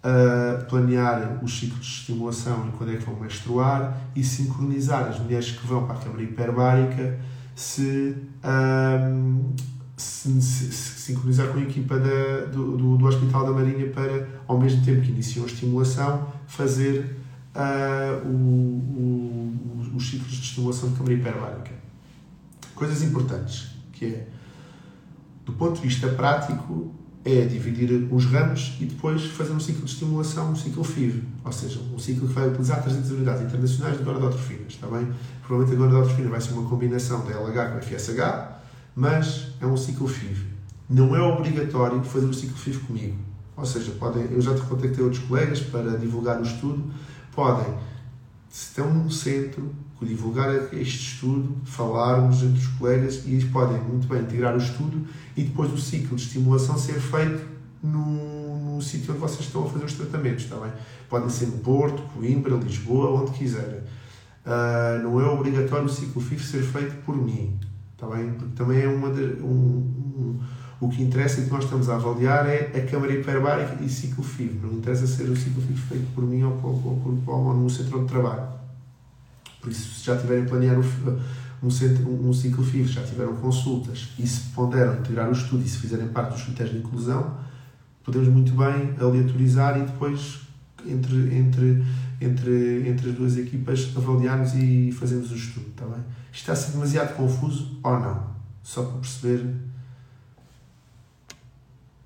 uh, 0.04 0.64
planear 0.66 1.40
os 1.42 1.58
ciclos 1.58 1.84
de 1.84 1.92
estimulação 1.92 2.68
e 2.68 2.76
quando 2.76 2.92
é 2.92 2.96
que 2.96 3.04
vão 3.04 3.18
menstruar 3.18 3.98
e 4.14 4.22
sincronizar 4.22 5.08
as 5.08 5.18
mulheres 5.18 5.50
que 5.50 5.66
vão 5.66 5.86
para 5.86 5.96
a 5.96 5.98
câmara 5.98 6.22
hiperbárica 6.22 7.18
se, 7.54 8.16
um, 8.44 9.52
se, 9.96 10.42
se, 10.42 10.72
se 10.72 11.00
sincronizar 11.00 11.48
com 11.48 11.58
a 11.58 11.62
equipa 11.62 11.98
da, 11.98 12.46
do, 12.52 12.76
do, 12.76 12.96
do, 12.96 13.06
Hospital 13.06 13.46
da 13.46 13.52
Marinha 13.52 13.88
para, 13.90 14.28
ao 14.46 14.58
mesmo 14.58 14.84
tempo 14.84 15.02
que 15.02 15.10
iniciam 15.10 15.44
a 15.44 15.48
estimulação, 15.48 16.28
fazer 16.46 17.16
uh, 17.54 18.26
o, 18.26 18.32
o, 18.32 19.96
os 19.96 20.10
ciclos 20.10 20.32
de 20.32 20.42
estimulação 20.42 20.90
de 20.90 20.96
câmara 20.96 21.14
hiperbárica. 21.14 21.70
Coisas 22.74 23.02
importantes, 23.02 23.68
que 23.92 24.06
é, 24.06 24.28
do 25.46 25.52
ponto 25.52 25.76
de 25.76 25.82
vista 25.82 26.08
prático, 26.08 26.92
é 27.24 27.46
dividir 27.46 28.06
os 28.12 28.26
ramos 28.26 28.76
e 28.78 28.84
depois 28.84 29.24
fazer 29.24 29.52
um 29.52 29.60
ciclo 29.60 29.84
de 29.84 29.92
estimulação, 29.92 30.50
um 30.50 30.56
ciclo 30.56 30.84
FIV, 30.84 31.22
ou 31.42 31.52
seja, 31.52 31.80
um 31.94 31.98
ciclo 31.98 32.28
que 32.28 32.34
vai 32.34 32.48
utilizar 32.48 32.82
300 32.82 33.10
unidades 33.12 33.42
internacionais 33.42 33.96
de 33.96 34.04
gonadotrofinas, 34.04 34.74
está 34.74 34.86
bem? 34.86 35.08
Provavelmente 35.46 35.74
a 35.74 35.86
gonadotrofina 35.86 36.28
vai 36.28 36.40
ser 36.40 36.52
uma 36.52 36.68
combinação 36.68 37.24
da 37.24 37.30
LH 37.30 37.72
com 37.72 37.80
FSH, 37.80 38.48
mas 38.94 39.48
é 39.58 39.66
um 39.66 39.76
ciclo 39.76 40.06
FIV. 40.06 40.46
Não 40.88 41.16
é 41.16 41.20
obrigatório 41.22 42.02
fazer 42.04 42.26
o 42.26 42.34
ciclo 42.34 42.56
FIV 42.56 42.78
comigo. 42.80 43.16
Ou 43.56 43.64
seja, 43.64 43.92
podem, 43.92 44.24
eu 44.30 44.40
já 44.42 44.54
te 44.54 44.60
contactei 44.62 45.02
outros 45.02 45.22
colegas 45.24 45.60
para 45.60 45.96
divulgar 45.96 46.38
o 46.38 46.42
estudo, 46.42 46.92
podem, 47.34 47.72
se 48.50 48.68
estão 48.68 48.92
num 48.92 49.08
centro, 49.08 49.74
divulgar 50.02 50.54
este 50.72 51.12
estudo, 51.12 51.56
falarmos 51.64 52.42
entre 52.42 52.58
os 52.58 52.66
colegas 52.66 53.22
e 53.24 53.32
eles 53.32 53.44
podem 53.44 53.80
muito 53.80 54.06
bem 54.06 54.22
integrar 54.22 54.54
o 54.54 54.58
estudo 54.58 55.06
e 55.36 55.42
depois 55.42 55.72
o 55.72 55.78
ciclo 55.78 56.16
de 56.16 56.22
estimulação 56.22 56.76
ser 56.76 57.00
feito 57.00 57.44
no, 57.82 58.74
no 58.74 58.82
sítio 58.82 59.12
onde 59.12 59.20
vocês 59.20 59.40
estão 59.40 59.64
a 59.64 59.70
fazer 59.70 59.84
os 59.84 59.92
tratamentos, 59.92 60.44
está 60.44 60.56
bem? 60.56 60.72
Podem 61.08 61.28
ser 61.28 61.46
no 61.46 61.58
Porto, 61.58 62.02
Coimbra, 62.14 62.56
Lisboa, 62.56 63.22
onde 63.22 63.32
quiserem. 63.32 63.80
Uh, 64.44 65.02
não 65.02 65.20
é 65.20 65.26
obrigatório 65.26 65.86
o 65.86 65.88
ciclo 65.88 66.20
FIF 66.20 66.44
ser 66.44 66.62
feito 66.62 66.96
por 67.04 67.16
mim, 67.16 67.58
está 67.92 68.06
bem? 68.06 68.32
Porque 68.32 68.54
também 68.56 68.82
é 68.82 68.88
uma 68.88 69.10
de, 69.10 69.40
um, 69.42 69.46
um, 69.46 70.40
o 70.80 70.88
que 70.88 71.02
interessa 71.02 71.40
e 71.40 71.44
que 71.44 71.50
nós 71.50 71.64
estamos 71.64 71.88
a 71.88 71.94
avaliar 71.94 72.46
é 72.46 72.72
a 72.76 72.90
câmara 72.90 73.12
hiperbárica 73.12 73.82
e 73.82 73.88
ciclo 73.88 74.24
FIV. 74.24 74.60
Não 74.62 74.72
interessa 74.72 75.06
ser 75.06 75.30
o 75.30 75.36
ciclo 75.36 75.62
FIV 75.62 75.80
feito 75.88 76.06
por 76.14 76.24
mim 76.24 76.42
ou, 76.42 76.52
por, 76.52 76.68
ou, 76.68 77.22
ou, 77.26 77.62
ou 77.62 77.70
centro 77.70 78.00
onde 78.00 78.08
trabalho. 78.08 78.63
Por 79.64 79.72
isso, 79.72 79.98
se 79.98 80.04
já 80.04 80.14
tiverem 80.14 80.44
planeado 80.44 80.84
um, 81.62 81.70
centro, 81.70 82.06
um 82.06 82.34
ciclo 82.34 82.62
FIV, 82.62 82.86
já 82.86 83.02
tiveram 83.02 83.34
consultas 83.36 84.10
e 84.18 84.26
se 84.26 84.50
ponderam 84.50 84.98
integrar 84.98 85.26
o 85.26 85.32
estudo 85.32 85.64
e 85.64 85.68
se 85.68 85.78
fizerem 85.78 86.06
parte 86.08 86.34
dos 86.34 86.42
critérios 86.42 86.74
de 86.74 86.82
inclusão, 86.86 87.34
podemos 88.04 88.28
muito 88.28 88.52
bem 88.52 88.94
aleatorizar 89.00 89.78
e 89.78 89.86
depois, 89.86 90.40
entre, 90.86 91.34
entre, 91.34 91.82
entre, 92.20 92.88
entre 92.90 93.08
as 93.08 93.16
duas 93.16 93.38
equipas, 93.38 93.90
avaliarmos 93.96 94.52
e 94.54 94.92
fazermos 94.92 95.32
o 95.32 95.34
estudo. 95.34 95.68
Está 95.70 95.86
bem? 95.86 96.04
Isto 96.30 96.40
está 96.40 96.52
a 96.52 96.56
ser 96.56 96.72
demasiado 96.72 97.16
confuso 97.16 97.78
ou 97.82 98.00
não? 98.00 98.34
Só 98.62 98.82
para 98.82 98.98
perceber. 98.98 99.46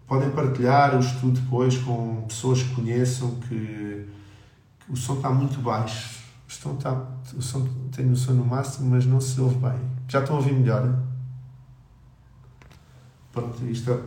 Podem 0.07 0.31
partilhar 0.31 0.97
o 0.97 1.01
estudo 1.01 1.41
depois 1.41 1.77
com 1.79 2.25
pessoas 2.29 2.63
que 2.63 2.73
conheçam 2.77 3.35
que 3.41 4.07
o 4.89 4.97
som 4.97 5.17
está 5.17 5.31
muito 5.31 5.61
baixo 5.61 6.18
Estão, 6.49 6.77
tá, 6.77 7.07
o 7.37 7.43
som, 7.43 7.69
tenho 7.93 8.11
o 8.13 8.17
som 8.17 8.33
no 8.33 8.45
máximo, 8.45 8.91
mas 8.91 9.05
não 9.05 9.21
se 9.21 9.39
ouve 9.39 9.57
bem. 9.57 9.79
Já 10.09 10.21
estão 10.21 10.37
a 10.37 10.39
ouvir 10.39 10.55
melhor? 10.55 10.99
Pronto, 13.31 13.63
isto 13.67 13.93
é, 13.93 14.01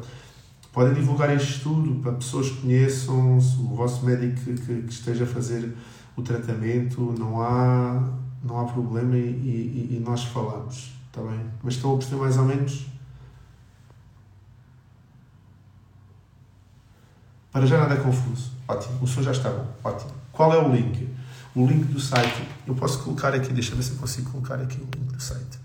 podem 0.74 0.96
divulgar 0.96 1.34
este 1.36 1.58
estudo 1.58 2.02
para 2.02 2.14
pessoas 2.14 2.50
que 2.50 2.62
conheçam, 2.62 3.38
o 3.38 3.76
vosso 3.76 4.04
médico 4.04 4.42
que, 4.42 4.56
que, 4.56 4.82
que, 4.82 4.92
esteja 4.92 5.24
a 5.24 5.28
fazer 5.28 5.72
o 6.18 6.24
tratamento, 6.24 7.14
não 7.18 7.40
há, 7.40 8.10
não 8.44 8.60
há 8.60 8.66
problema 8.66 9.16
e, 9.16 9.20
e, 9.20 9.98
e 9.98 10.04
nós 10.04 10.24
falamos, 10.24 10.94
está 11.08 11.22
bem? 11.22 11.46
Mas 11.62 11.76
estão 11.76 11.94
a 11.94 11.98
perceber 11.98 12.22
mais 12.22 12.38
ou 12.38 12.46
menos? 12.46 12.88
Para 17.52 17.66
já 17.68 17.78
nada 17.78 17.94
é 17.94 17.98
confuso. 17.98 18.52
Ótimo, 18.68 18.98
o 19.04 19.08
som 19.08 19.22
já 19.22 19.32
está 19.32 19.50
bom. 19.52 19.68
Ótimo. 19.84 20.12
Qual 20.32 20.54
é 20.54 20.58
o 20.58 20.74
link? 20.74 21.08
O 21.56 21.66
link 21.66 21.86
do 21.86 22.00
site. 22.00 22.48
Eu 22.66 22.76
posso 22.76 23.04
colocar 23.04 23.34
aqui, 23.34 23.54
deixa 23.54 23.72
eu 23.72 23.78
ver 23.78 23.84
se 23.84 23.92
eu 23.92 23.98
consigo 23.98 24.32
colocar 24.32 24.56
aqui 24.56 24.78
o 24.78 24.88
link 24.96 25.14
do 25.14 25.22
site. 25.22 25.60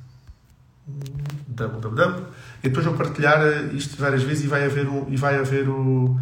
www. 1.49 2.26
E 2.62 2.69
depois 2.69 2.85
vou 2.85 2.95
partilhar 2.95 3.40
isto 3.75 3.97
várias 3.97 4.23
vezes 4.23 4.45
e 4.45 4.49
vai 4.49 4.64
haver, 4.64 4.88
um, 4.88 5.12
e 5.12 5.16
vai 5.16 5.37
haver 5.37 5.69
o 5.69 6.19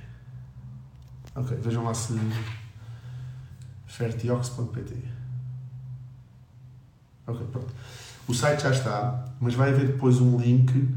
Ok, 1.36 1.58
vejam 1.58 1.84
lá 1.84 1.94
se 1.94 2.18
fertiox.pt 3.86 5.18
Ok, 7.28 7.46
pronto. 7.52 7.74
O 8.28 8.34
site 8.34 8.64
já 8.64 8.72
está, 8.72 9.26
mas 9.40 9.54
vai 9.54 9.70
haver 9.70 9.88
depois 9.88 10.20
um 10.20 10.38
link 10.38 10.88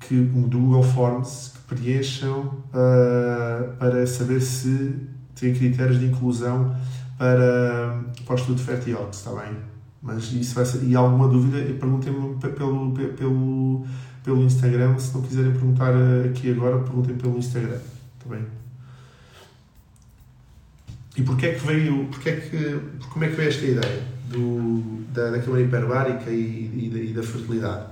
que 0.00 0.20
do 0.20 0.58
Google 0.58 0.82
Forms 0.82 1.52
que 1.54 1.74
preencham 1.74 2.40
uh, 2.42 3.76
para 3.78 4.06
saber 4.06 4.40
se 4.40 4.94
têm 5.34 5.52
critérios 5.52 5.98
de 5.98 6.06
inclusão 6.06 6.76
para, 7.18 8.04
para 8.24 8.34
o 8.34 8.36
estudo 8.36 8.56
de 8.56 8.62
Fertiox, 8.62 9.18
está 9.18 9.30
bem? 9.32 9.56
Mas 10.00 10.30
isso 10.32 10.54
vai 10.54 10.64
ser, 10.64 10.84
e 10.84 10.94
alguma 10.94 11.26
dúvida, 11.26 11.58
perguntem-me 11.74 12.36
pelo, 12.36 12.92
pelo, 12.92 13.84
pelo 14.22 14.42
Instagram, 14.42 14.96
se 14.98 15.12
não 15.14 15.22
quiserem 15.22 15.50
perguntar 15.50 15.92
aqui 16.24 16.52
agora, 16.52 16.78
perguntem 16.78 17.16
pelo 17.16 17.36
Instagram, 17.36 17.78
está 18.18 18.28
bem? 18.28 18.44
E 21.16 21.22
porquê 21.22 21.46
é 21.46 21.54
que 21.54 21.66
veio, 21.66 22.06
porquê 22.06 22.28
é 22.28 22.36
que, 22.36 22.80
como 23.08 23.24
é 23.24 23.28
que 23.28 23.36
veio 23.36 23.48
esta 23.48 23.64
ideia? 23.64 24.16
do, 24.28 25.04
da, 25.12 25.30
da 25.30 25.38
Câmara 25.40 25.62
Hiperbárica 25.62 26.30
e, 26.30 26.34
e, 26.34 27.10
e, 27.10 27.12
da 27.12 27.22
fertilidade. 27.22 27.86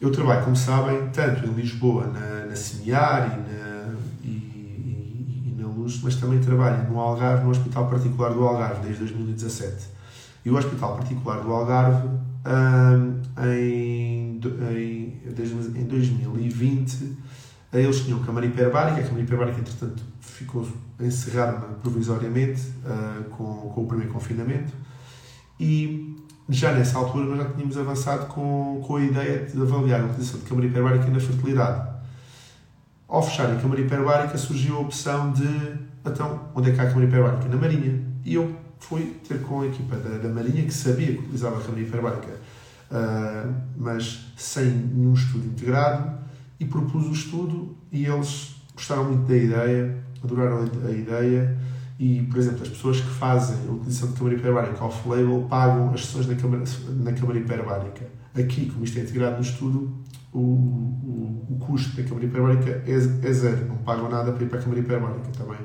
Eu 0.00 0.12
trabalho, 0.12 0.44
como 0.44 0.56
sabem, 0.56 1.08
tanto 1.12 1.46
em 1.46 1.52
Lisboa, 1.52 2.06
na, 2.06 2.46
na 2.46 2.56
CIMIAR 2.56 3.38
e 3.38 3.52
na, 3.52 3.94
e, 4.22 4.28
e, 4.28 5.54
na 5.58 5.66
Luz, 5.66 6.00
mas 6.02 6.16
também 6.16 6.38
trabalho 6.40 6.88
no 6.88 6.98
Algarve, 6.98 7.44
no 7.44 7.50
Hospital 7.50 7.88
Particular 7.88 8.32
do 8.32 8.44
Algarve, 8.44 8.82
desde 8.82 9.00
2017. 9.00 9.88
E 10.44 10.50
o 10.50 10.56
Hospital 10.56 10.96
Particular 10.96 11.40
do 11.40 11.52
Algarve, 11.52 12.08
hum, 12.08 13.20
em, 13.44 14.40
em, 14.72 15.20
em 15.74 15.84
2020, 15.84 17.16
eles 17.72 18.00
tinham 18.00 18.22
Câmara 18.22 18.46
Hiperbárica, 18.46 19.00
a 19.00 19.04
Câmara 19.04 19.22
Hiperbárica, 19.22 19.60
entretanto, 19.60 20.02
ficou 20.20 20.66
encerrada 20.98 21.58
provisoriamente 21.82 22.62
uh, 22.84 23.24
com, 23.30 23.44
com 23.74 23.82
o 23.82 23.86
primeiro 23.86 24.12
confinamento 24.12 24.72
e 25.60 26.16
já 26.48 26.72
nessa 26.72 26.96
altura 26.96 27.26
nós 27.26 27.38
já 27.38 27.44
tínhamos 27.50 27.76
avançado 27.76 28.26
com, 28.26 28.82
com 28.86 28.96
a 28.96 29.02
ideia 29.02 29.44
de 29.44 29.60
avaliar 29.60 30.00
a 30.00 30.04
utilização 30.06 30.40
de 30.40 30.46
câmara 30.46 30.66
hiperbárica 30.66 31.06
na 31.10 31.20
fertilidade. 31.20 31.98
Ao 33.06 33.22
fechar 33.22 33.50
a 33.50 33.56
câmara 33.56 33.80
hiperbárica 33.80 34.38
surgiu 34.38 34.76
a 34.76 34.80
opção 34.80 35.32
de 35.32 35.88
então, 36.06 36.48
onde 36.54 36.70
é 36.70 36.74
que 36.74 36.80
há 36.80 36.84
a 36.84 36.86
câmara 36.86 37.06
hiperbárica? 37.06 37.48
Na 37.48 37.56
Marinha. 37.56 38.02
E 38.24 38.34
eu 38.34 38.54
fui 38.78 39.16
ter 39.26 39.42
com 39.42 39.60
a 39.60 39.66
equipa 39.66 39.96
da, 39.96 40.18
da 40.18 40.28
Marinha 40.28 40.64
que 40.64 40.72
sabia 40.72 41.08
que 41.08 41.18
utilizava 41.18 41.58
a 41.58 41.60
câmara 41.60 41.80
hiperbárica, 41.80 42.28
uh, 42.30 43.54
mas 43.76 44.32
sem 44.36 44.66
nenhum 44.66 45.14
estudo 45.14 45.46
integrado, 45.46 46.18
e 46.60 46.64
propus 46.64 47.06
o 47.06 47.12
estudo 47.12 47.76
e 47.92 48.06
eles 48.06 48.56
gostaram 48.74 49.04
muito 49.04 49.26
da 49.28 49.36
ideia, 49.36 50.04
adoraram 50.22 50.68
a 50.86 50.90
ideia 50.90 51.58
e, 51.98 52.22
por 52.22 52.38
exemplo, 52.38 52.62
as 52.62 52.68
pessoas 52.68 53.00
que 53.00 53.08
fazem 53.08 53.56
a 53.68 53.72
utilização 53.72 54.08
de 54.08 54.14
câmara 54.14 54.36
hiperbárica 54.36 54.84
off-label 54.84 55.46
pagam 55.48 55.92
as 55.92 56.06
sessões 56.06 56.28
na 56.28 56.36
câmara, 56.36 56.62
na 56.88 57.12
câmara 57.12 57.38
hiperbárica. 57.38 58.06
Aqui, 58.38 58.70
como 58.70 58.84
isto 58.84 58.98
é 58.98 59.02
integrado 59.02 59.36
no 59.36 59.42
estudo, 59.42 59.92
o, 60.32 60.38
o, 60.38 61.46
o 61.50 61.58
custo 61.58 61.96
da 61.96 62.08
câmara 62.08 62.26
hiperbárica 62.26 62.70
é, 62.86 62.92
é, 62.92 63.32
zero, 63.32 63.66
não 63.66 63.78
pagam 63.78 64.08
nada 64.08 64.30
para 64.30 64.44
ir 64.44 64.48
para 64.48 64.60
a 64.60 64.62
câmara 64.62 64.80
hiperbárica 64.80 65.28
também. 65.36 65.58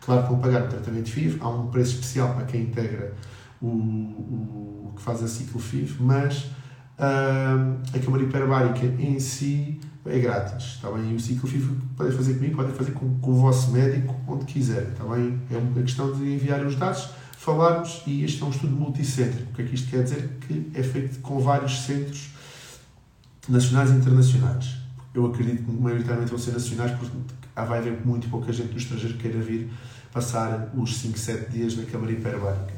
Claro 0.00 0.22
que 0.22 0.28
vão 0.30 0.38
pagar 0.38 0.64
o 0.64 0.68
tratamento 0.68 1.10
FIV, 1.10 1.38
há 1.40 1.48
um 1.48 1.66
preço 1.68 1.94
especial 1.94 2.34
para 2.34 2.44
quem 2.44 2.62
integra 2.62 3.14
o, 3.60 3.66
o, 3.66 4.92
que 4.96 5.02
faz 5.02 5.22
a 5.22 5.28
ciclo 5.28 5.60
FIV, 5.60 5.96
mas 6.00 6.44
uh, 6.98 7.78
a 7.94 7.98
câmara 7.98 8.22
hiperbárica 8.22 8.86
em 8.86 9.18
si 9.18 9.80
é 10.06 10.18
grátis, 10.18 10.76
está 10.76 10.90
bem? 10.90 11.14
O 11.14 11.20
ciclo 11.20 11.48
podem 11.96 12.12
fazer 12.12 12.34
comigo, 12.34 12.56
podem 12.56 12.74
fazer 12.74 12.92
com, 12.92 13.18
com 13.20 13.30
o 13.30 13.34
vosso 13.34 13.70
médico, 13.70 14.14
onde 14.28 14.44
quiserem, 14.44 14.90
está 14.90 15.04
bem? 15.04 15.40
É 15.50 15.56
uma 15.56 15.82
questão 15.82 16.12
de 16.12 16.22
enviar 16.22 16.64
os 16.64 16.76
dados, 16.76 17.08
falarmos, 17.38 18.02
e 18.06 18.22
este 18.22 18.42
é 18.42 18.46
um 18.46 18.50
estudo 18.50 18.76
multicêntrico. 18.76 19.50
O 19.50 19.54
que 19.54 19.62
é 19.62 19.64
que 19.64 19.74
isto 19.74 19.90
quer 19.90 20.02
dizer? 20.04 20.38
Que 20.46 20.70
é 20.74 20.82
feito 20.82 21.20
com 21.20 21.40
vários 21.40 21.80
centros 21.82 22.30
nacionais 23.48 23.90
e 23.90 23.94
internacionais. 23.94 24.76
Eu 25.14 25.26
acredito 25.26 25.64
que 25.64 25.70
maioritariamente 25.70 26.30
vão 26.30 26.38
ser 26.38 26.52
nacionais, 26.52 26.92
porque 26.92 27.16
vai 27.54 27.78
haver 27.78 28.04
muito 28.04 28.28
pouca 28.28 28.52
gente 28.52 28.72
do 28.72 28.78
estrangeiro 28.78 29.14
que 29.14 29.22
queira 29.22 29.40
vir 29.40 29.70
passar 30.12 30.70
os 30.74 30.96
5, 30.96 31.18
7 31.18 31.50
dias 31.50 31.76
na 31.76 31.84
Câmara 31.84 32.12
Hiperbárica. 32.12 32.74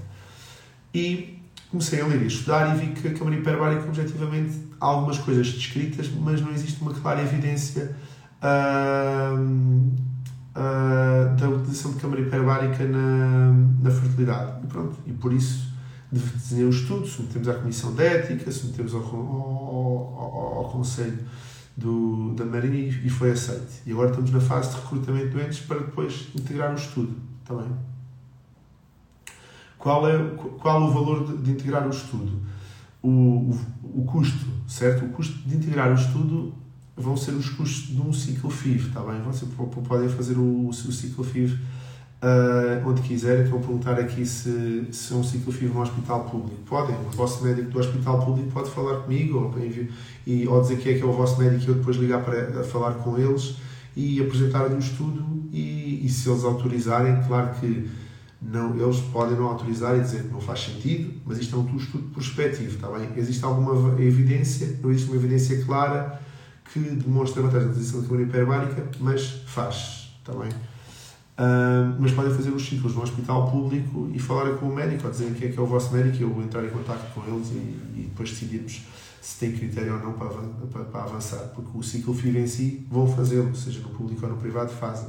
E 0.94 1.38
comecei 1.70 2.00
a 2.00 2.06
ler 2.06 2.22
e 2.22 2.26
estudar 2.26 2.76
e 2.76 2.86
vi 2.86 2.92
que 2.92 3.08
a 3.08 3.14
Câmara 3.14 3.36
Hiperbárica, 3.36 3.86
objetivamente, 3.86 4.65
algumas 4.80 5.18
coisas 5.18 5.52
descritas, 5.52 6.10
mas 6.20 6.40
não 6.40 6.52
existe 6.52 6.80
uma 6.80 6.92
clara 6.92 7.22
evidência 7.22 7.96
uh, 8.42 9.40
uh, 10.56 11.36
da 11.36 11.48
utilização 11.48 11.92
de 11.92 11.98
câmara 11.98 12.20
hiperbárica 12.20 12.84
na, 12.84 13.52
na 13.82 13.90
fertilidade. 13.90 14.64
E 14.64 14.66
pronto, 14.66 14.96
e 15.06 15.12
por 15.12 15.32
isso 15.32 15.74
desenhei 16.10 16.66
o 16.66 16.70
estudo, 16.70 17.06
submetemos 17.06 17.48
à 17.48 17.54
Comissão 17.54 17.94
de 17.94 18.04
Ética, 18.04 18.50
submetemos 18.50 18.94
ao, 18.94 19.02
ao, 19.02 19.16
ao, 20.18 20.58
ao 20.58 20.70
Conselho 20.70 21.18
do, 21.76 22.32
da 22.34 22.44
Marinha 22.44 22.88
e 23.04 23.10
foi 23.10 23.32
aceito. 23.32 23.82
E 23.84 23.92
agora 23.92 24.10
estamos 24.10 24.30
na 24.30 24.40
fase 24.40 24.70
de 24.70 24.76
recrutamento 24.76 25.26
de 25.26 25.32
doentes 25.34 25.60
para 25.60 25.78
depois 25.78 26.28
integrar 26.34 26.72
o 26.72 26.76
estudo. 26.76 27.14
Bem? 27.48 27.76
Qual 29.78 30.08
é 30.08 30.18
qual 30.58 30.82
o 30.82 30.92
valor 30.92 31.26
de, 31.26 31.42
de 31.42 31.50
integrar 31.52 31.86
o 31.86 31.90
estudo? 31.90 32.40
O, 33.02 33.08
o, 33.08 33.60
o, 34.00 34.04
custo, 34.04 34.46
certo? 34.66 35.04
O 35.04 35.08
custo 35.08 35.36
de 35.46 35.56
integrar 35.56 35.90
o 35.90 35.94
estudo 35.94 36.54
vão 36.96 37.16
ser 37.16 37.32
os 37.32 37.50
custos 37.50 37.94
de 37.94 38.00
um 38.00 38.12
ciclo 38.12 38.50
FIV, 38.50 38.88
está 38.88 39.00
bem? 39.00 39.20
Vocês 39.22 39.50
podem 39.86 40.08
fazer 40.08 40.36
o, 40.36 40.68
o 40.68 40.72
ciclo 40.72 41.22
FIV 41.24 41.58
uh, 42.22 42.88
onde 42.88 43.02
quiserem. 43.02 43.44
Estão 43.44 43.58
a 43.58 43.60
perguntar 43.60 43.98
aqui 43.98 44.24
se, 44.24 44.86
se 44.90 45.12
é 45.12 45.16
um 45.16 45.22
ciclo 45.22 45.52
FIV 45.52 45.72
no 45.72 45.82
hospital 45.82 46.24
público. 46.24 46.56
Podem, 46.66 46.96
o 46.96 47.10
vosso 47.10 47.44
médico 47.44 47.70
do 47.70 47.78
hospital 47.78 48.24
público 48.24 48.50
pode 48.50 48.70
falar 48.70 49.02
comigo 49.02 49.38
ou, 49.38 49.54
e, 50.26 50.46
ou 50.48 50.60
dizer 50.60 50.78
que 50.78 50.90
é 50.90 50.94
que 50.94 51.02
é 51.02 51.06
o 51.06 51.12
vosso 51.12 51.38
médico 51.40 51.64
e 51.64 51.68
eu 51.68 51.74
depois 51.74 51.96
ligar 51.96 52.24
para 52.24 52.64
falar 52.64 52.94
com 52.94 53.18
eles 53.18 53.56
e 53.94 54.20
apresentar-lhe 54.20 54.74
o 54.74 54.78
estudo 54.78 55.24
e, 55.52 56.04
e 56.04 56.08
se 56.08 56.28
eles 56.28 56.44
autorizarem, 56.44 57.22
claro 57.26 57.58
que 57.58 57.88
não, 58.40 58.78
eles 58.78 59.00
podem 59.12 59.36
não 59.36 59.46
autorizar 59.46 59.96
e 59.96 60.00
dizer 60.00 60.24
que 60.24 60.28
não 60.28 60.40
faz 60.40 60.60
sentido, 60.60 61.20
mas 61.24 61.38
isto 61.38 61.56
é 61.56 61.58
um 61.58 61.76
estudo 61.76 62.10
prospectivo, 62.10 62.74
está 62.74 62.88
bem? 62.88 63.08
Existe 63.16 63.44
alguma 63.44 64.00
evidência, 64.00 64.78
não 64.82 64.90
existe 64.90 65.08
uma 65.08 65.16
evidência 65.16 65.64
clara 65.64 66.20
que 66.72 66.80
demonstra 66.80 67.42
a 67.42 67.46
vantagem 67.46 67.68
da 67.68 67.72
utilização 67.72 68.02
da 68.02 68.08
câmara 68.08 68.26
hiperbárica, 68.26 68.90
mas 69.00 69.42
faz, 69.46 70.10
está 70.18 70.32
bem? 70.32 70.50
Uh, 71.38 71.94
mas 71.98 72.12
podem 72.12 72.34
fazer 72.34 72.50
os 72.50 72.66
ciclos 72.66 72.94
no 72.94 73.02
hospital 73.02 73.50
público 73.50 74.10
e 74.12 74.18
falar 74.18 74.56
com 74.56 74.66
o 74.66 74.74
médico, 74.74 75.06
ou 75.06 75.10
dizer 75.10 75.32
que 75.34 75.44
é 75.44 75.48
que 75.50 75.58
é 75.58 75.62
o 75.62 75.66
vosso 75.66 75.92
médico 75.92 76.16
e 76.16 76.22
eu 76.22 76.42
entrar 76.42 76.64
em 76.64 76.70
contato 76.70 77.12
com 77.12 77.22
eles 77.26 77.50
e, 77.50 77.54
e 77.54 78.06
depois 78.08 78.30
decidirmos 78.30 78.82
se 79.26 79.40
tem 79.40 79.52
critério 79.52 79.94
ou 79.94 80.00
não 80.00 80.12
para, 80.12 80.28
para, 80.28 80.84
para 80.84 81.02
avançar, 81.02 81.50
porque 81.54 81.76
o 81.76 81.82
ciclo 81.82 82.14
FIV 82.14 82.38
em 82.38 82.46
si 82.46 82.86
vão 82.88 83.08
fazê-lo, 83.08 83.54
seja 83.56 83.80
no 83.80 83.88
público 83.88 84.24
ou 84.24 84.32
no 84.32 84.38
privado, 84.38 84.70
fazem. 84.70 85.08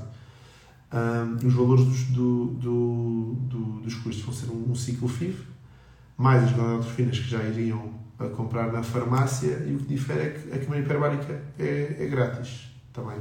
Um, 0.91 1.47
os 1.47 1.53
valores 1.53 1.85
dos, 1.85 2.03
do, 2.05 2.45
do, 2.45 2.53
do, 2.53 3.06
dos 3.87 3.95
custos 3.95 4.23
vão 4.23 4.33
ser 4.33 4.49
um, 4.51 4.71
um 4.71 4.75
ciclo 4.75 5.07
FIV, 5.07 5.37
mais 6.17 6.43
as 6.43 6.51
gonadotrofinas 6.51 7.17
que 7.17 7.29
já 7.29 7.43
iriam 7.43 7.89
a 8.19 8.27
comprar 8.27 8.71
na 8.71 8.83
farmácia, 8.83 9.63
e 9.67 9.75
o 9.75 9.79
que 9.79 9.85
difere 9.85 10.19
é 10.19 10.29
que 10.29 10.53
a 10.53 10.59
câmara 10.59 10.81
hiperbárica 10.81 11.41
é, 11.57 11.97
é 11.99 12.07
grátis 12.07 12.71
também. 12.91 13.17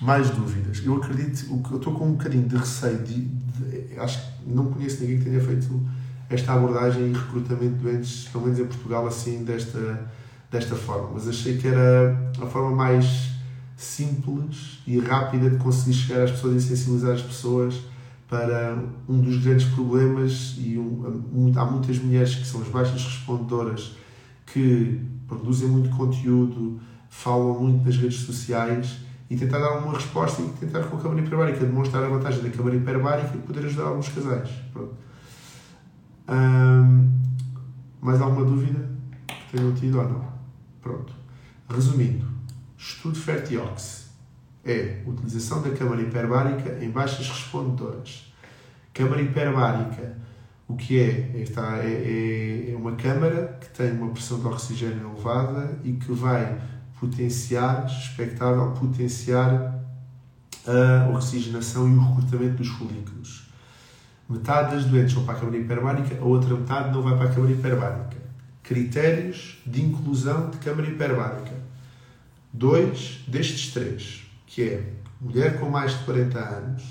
Mais 0.00 0.30
dúvidas. 0.30 0.82
Eu 0.84 0.96
acredito, 0.96 1.46
eu 1.48 1.76
estou 1.76 1.94
com 1.94 2.06
um 2.06 2.12
bocadinho 2.12 2.48
de 2.48 2.56
receio, 2.56 2.98
de, 2.98 3.20
de, 3.20 3.98
acho 3.98 4.18
que 4.20 4.50
não 4.50 4.72
conheço 4.72 5.02
ninguém 5.02 5.18
que 5.18 5.24
tenha 5.24 5.40
feito 5.40 5.86
esta 6.28 6.54
abordagem 6.54 7.10
e 7.10 7.12
recrutamento 7.12 7.76
de 7.76 7.82
doentes, 7.82 8.28
pelo 8.28 8.44
menos 8.44 8.58
em 8.58 8.66
Portugal, 8.66 9.06
assim, 9.06 9.44
desta, 9.44 10.10
desta 10.50 10.74
forma. 10.74 11.10
Mas 11.12 11.28
achei 11.28 11.58
que 11.58 11.68
era 11.68 12.32
a 12.40 12.46
forma 12.46 12.74
mais 12.74 13.30
simples 13.76 14.80
e 14.86 14.98
rápida 14.98 15.50
de 15.50 15.56
conseguir 15.58 15.94
chegar 15.94 16.24
às 16.24 16.30
pessoas 16.30 16.64
e 16.64 16.66
sensibilizar 16.68 17.12
as 17.12 17.22
pessoas 17.22 17.91
para 18.32 18.82
um 19.06 19.20
dos 19.20 19.44
grandes 19.44 19.66
problemas 19.66 20.54
e 20.56 20.78
um, 20.78 21.52
há 21.54 21.66
muitas 21.66 21.98
mulheres 21.98 22.34
que 22.34 22.46
são 22.46 22.62
as 22.62 22.68
baixas 22.68 23.04
respondedoras 23.04 23.94
que 24.46 25.02
produzem 25.28 25.68
muito 25.68 25.94
conteúdo, 25.94 26.80
falam 27.10 27.60
muito 27.60 27.84
nas 27.84 27.94
redes 27.94 28.20
sociais 28.20 29.00
e 29.28 29.36
tentar 29.36 29.58
dar 29.58 29.80
uma 29.80 29.92
resposta 29.92 30.40
e 30.40 30.48
tentar 30.58 30.84
com 30.84 30.96
a 30.96 31.00
câmara 31.00 31.20
hiperbárica 31.20 31.60
demonstrar 31.66 32.04
a 32.04 32.08
vantagem 32.08 32.42
da 32.42 32.48
câmara 32.48 32.74
hiperbárica 32.74 33.36
e 33.36 33.38
poder 33.40 33.66
ajudar 33.66 33.88
alguns 33.88 34.08
casais. 34.08 34.48
Pronto. 34.72 34.94
Hum, 36.30 37.10
mais 38.00 38.18
alguma 38.18 38.46
dúvida 38.46 38.88
que 39.26 39.58
tenham 39.58 39.74
tido 39.74 39.98
ou 39.98 40.08
não? 40.08 40.24
Pronto. 40.80 41.12
Resumindo, 41.68 42.24
estudo 42.78 43.18
Fertiox 43.18 44.01
é 44.64 45.02
utilização 45.06 45.62
da 45.62 45.70
câmara 45.70 46.00
hiperbárica 46.02 46.78
em 46.82 46.90
baixas 46.90 47.28
respondedoras. 47.28 48.32
Câmara 48.94 49.22
hiperbárica, 49.22 50.16
o 50.68 50.76
que 50.76 51.00
é? 51.00 51.42
Esta 51.42 51.78
é, 51.78 52.68
é, 52.68 52.72
é 52.72 52.76
uma 52.76 52.92
câmara 52.92 53.58
que 53.60 53.68
tem 53.70 53.92
uma 53.92 54.10
pressão 54.10 54.40
de 54.40 54.46
oxigênio 54.46 55.10
elevada 55.10 55.78
e 55.82 55.92
que 55.92 56.12
vai 56.12 56.60
potenciar, 57.00 57.86
expectável 57.86 58.70
potenciar 58.72 59.82
a 60.66 61.08
oxigenação 61.10 61.88
e 61.88 61.96
o 61.96 62.00
recrutamento 62.00 62.56
dos 62.58 62.68
folículos. 62.68 63.48
Metade 64.28 64.76
das 64.76 64.84
doentes 64.84 65.12
vão 65.12 65.24
para 65.24 65.36
a 65.36 65.40
câmara 65.40 65.58
hiperbárica, 65.58 66.16
a 66.20 66.24
outra 66.24 66.54
metade 66.54 66.92
não 66.92 67.02
vai 67.02 67.16
para 67.16 67.28
a 67.28 67.34
câmara 67.34 67.52
hiperbárica. 67.52 68.16
Critérios 68.62 69.58
de 69.66 69.82
inclusão 69.82 70.48
de 70.50 70.58
câmara 70.58 70.88
hiperbárica. 70.88 71.52
Dois 72.52 73.24
destes 73.26 73.72
três, 73.72 74.21
que 74.52 74.62
é 74.62 74.92
mulher 75.18 75.58
com 75.58 75.70
mais 75.70 75.98
de 75.98 76.04
40 76.04 76.38
anos, 76.38 76.82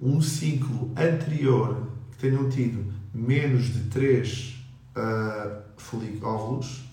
um 0.00 0.22
ciclo 0.22 0.92
anterior 0.96 1.88
que 2.12 2.18
tenham 2.18 2.48
tido 2.48 2.92
menos 3.12 3.64
de 3.64 3.80
3 3.90 4.64
uh, 4.96 6.24
óvulos, 6.24 6.88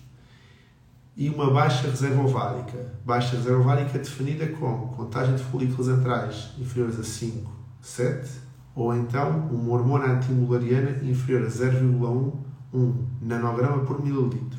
e 1.16 1.28
uma 1.30 1.52
baixa 1.52 1.88
reserva 1.88 2.22
ovárica. 2.22 2.92
Baixa 3.04 3.36
reserva 3.36 3.60
ovárica 3.60 3.98
definida 3.98 4.48
como 4.48 4.88
contagem 4.88 5.36
de 5.36 5.44
folículos 5.44 5.88
antrais 5.88 6.50
inferiores 6.58 6.98
a 6.98 7.04
5, 7.04 7.50
7, 7.80 8.30
ou 8.74 8.94
então 8.94 9.46
uma 9.48 9.74
hormona 9.74 10.12
antimulariana 10.12 10.90
inferior 11.04 11.46
a 11.46 11.50
0,1 11.50 12.94
nanograma 13.22 13.84
por 13.84 14.02
mililitro. 14.02 14.58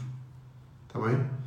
Está 0.88 1.00
bem? 1.00 1.39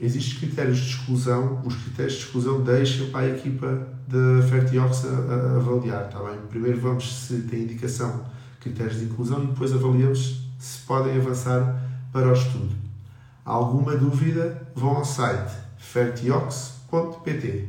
Existem 0.00 0.38
critérios 0.38 0.78
de 0.78 0.90
exclusão, 0.94 1.60
os 1.64 1.74
critérios 1.74 2.14
de 2.14 2.20
exclusão 2.20 2.62
deixam 2.62 3.10
para 3.10 3.26
a 3.26 3.28
equipa 3.28 3.86
da 4.08 4.42
Fertiox 4.48 5.04
a, 5.04 5.56
avaliar, 5.56 6.06
está 6.06 6.18
bem? 6.20 6.38
Primeiro 6.48 6.80
vamos 6.80 7.26
se 7.26 7.42
tem 7.42 7.64
indicação 7.64 8.24
critérios 8.58 8.98
de 8.98 9.04
inclusão 9.04 9.44
e 9.44 9.46
depois 9.48 9.72
avaliamos 9.72 10.48
se 10.58 10.78
podem 10.86 11.16
avançar 11.16 11.82
para 12.12 12.28
o 12.28 12.32
estudo 12.32 12.90
alguma 13.44 13.96
dúvida, 13.96 14.66
vão 14.74 14.96
ao 14.96 15.04
site 15.04 15.52
fertiox.pt 15.78 17.68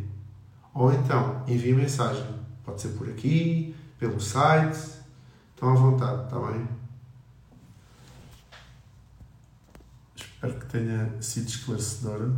ou 0.73 0.93
então 0.93 1.43
enviem 1.47 1.73
mensagem. 1.73 2.25
Pode 2.63 2.81
ser 2.81 2.89
por 2.89 3.09
aqui, 3.09 3.75
pelo 3.97 4.19
site. 4.21 4.77
Estão 5.53 5.69
à 5.69 5.75
vontade, 5.75 6.23
está 6.23 6.39
bem? 6.39 6.67
Espero 10.41 10.59
que 10.59 10.65
tenha 10.65 11.07
sido 11.21 11.47
esclarecedora. 11.49 12.31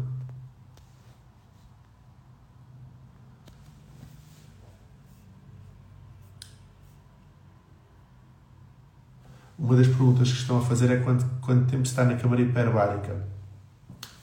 Uma 9.57 9.77
das 9.77 9.87
perguntas 9.87 10.29
que 10.29 10.37
estão 10.37 10.57
a 10.57 10.61
fazer 10.61 10.91
é 10.91 10.97
quanto, 10.97 11.23
quanto 11.39 11.71
tempo 11.71 11.83
está 11.83 12.03
na 12.03 12.17
câmara 12.17 12.41
hiperbárica. 12.41 13.25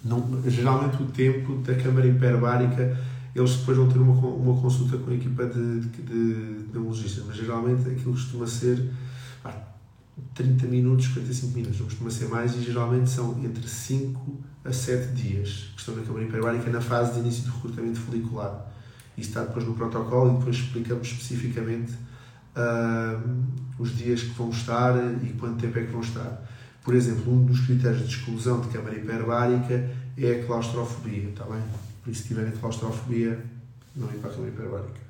Não, 0.05 0.43
geralmente 0.47 1.03
o 1.03 1.07
tempo 1.07 1.57
da 1.63 1.75
câmara 1.75 2.07
hiperbárica 2.07 2.99
eles 3.35 3.57
depois 3.57 3.79
vão 3.79 3.89
ter 3.89 3.99
uma, 3.99 4.13
uma 4.13 4.61
consulta 4.61 4.99
com 4.99 5.11
a 5.11 5.15
equipa 5.15 5.47
de, 5.47 5.81
de, 5.81 6.03
de, 6.03 6.63
de 6.67 6.79
mas 7.27 7.35
geralmente 7.35 7.89
aquilo 7.89 8.13
costuma 8.13 8.47
ser 8.47 8.91
30 10.35 10.67
minutos, 10.67 11.09
45 11.09 11.57
minutos, 11.57 11.79
não 11.81 11.87
costuma 11.87 12.11
ser 12.11 12.29
mais 12.29 12.55
e 12.55 12.63
geralmente 12.63 13.11
são 13.11 13.39
entre 13.45 13.67
5 13.67 14.41
a 14.65 14.73
7 14.73 15.13
dias 15.13 15.71
que 15.75 15.81
estão 15.81 15.95
na 15.97 16.03
câmara 16.03 16.25
hiperbárica 16.25 16.71
na 16.71 16.81
fase 16.81 17.15
de 17.15 17.21
início 17.21 17.45
do 17.45 17.53
recrutamento 17.53 18.01
folicular. 18.01 18.67
Isso 19.17 19.29
está 19.29 19.45
depois 19.45 19.65
no 19.67 19.75
protocolo 19.75 20.35
e 20.35 20.39
depois 20.39 20.57
explicamos 20.57 21.09
especificamente 21.09 21.93
uh, 22.57 23.37
os 23.79 23.97
dias 23.97 24.23
que 24.23 24.31
vão 24.31 24.51
estar 24.51 24.95
e 25.23 25.29
quanto 25.39 25.61
tempo 25.61 25.79
é 25.79 25.85
que 25.85 25.93
vão 25.93 26.01
estar. 26.01 26.43
Por 26.83 26.95
exemplo, 26.95 27.33
um 27.33 27.45
dos 27.45 27.61
critérios 27.61 28.09
de 28.09 28.17
exclusão 28.17 28.61
de 28.61 28.69
câmara 28.69 28.97
hiperbárica 28.97 29.91
é 30.17 30.41
a 30.41 30.47
claustrofobia, 30.47 31.29
está 31.29 31.45
bem? 31.45 31.63
Por 32.03 32.11
isso, 32.11 32.23
se 32.23 32.29
tiverem 32.29 32.53
claustrofobia, 32.53 33.45
não 33.95 34.09
ir 34.09 34.19
para 34.19 34.31
a 34.31 34.33
câmara 34.33 34.53
hiperbárica. 34.53 35.10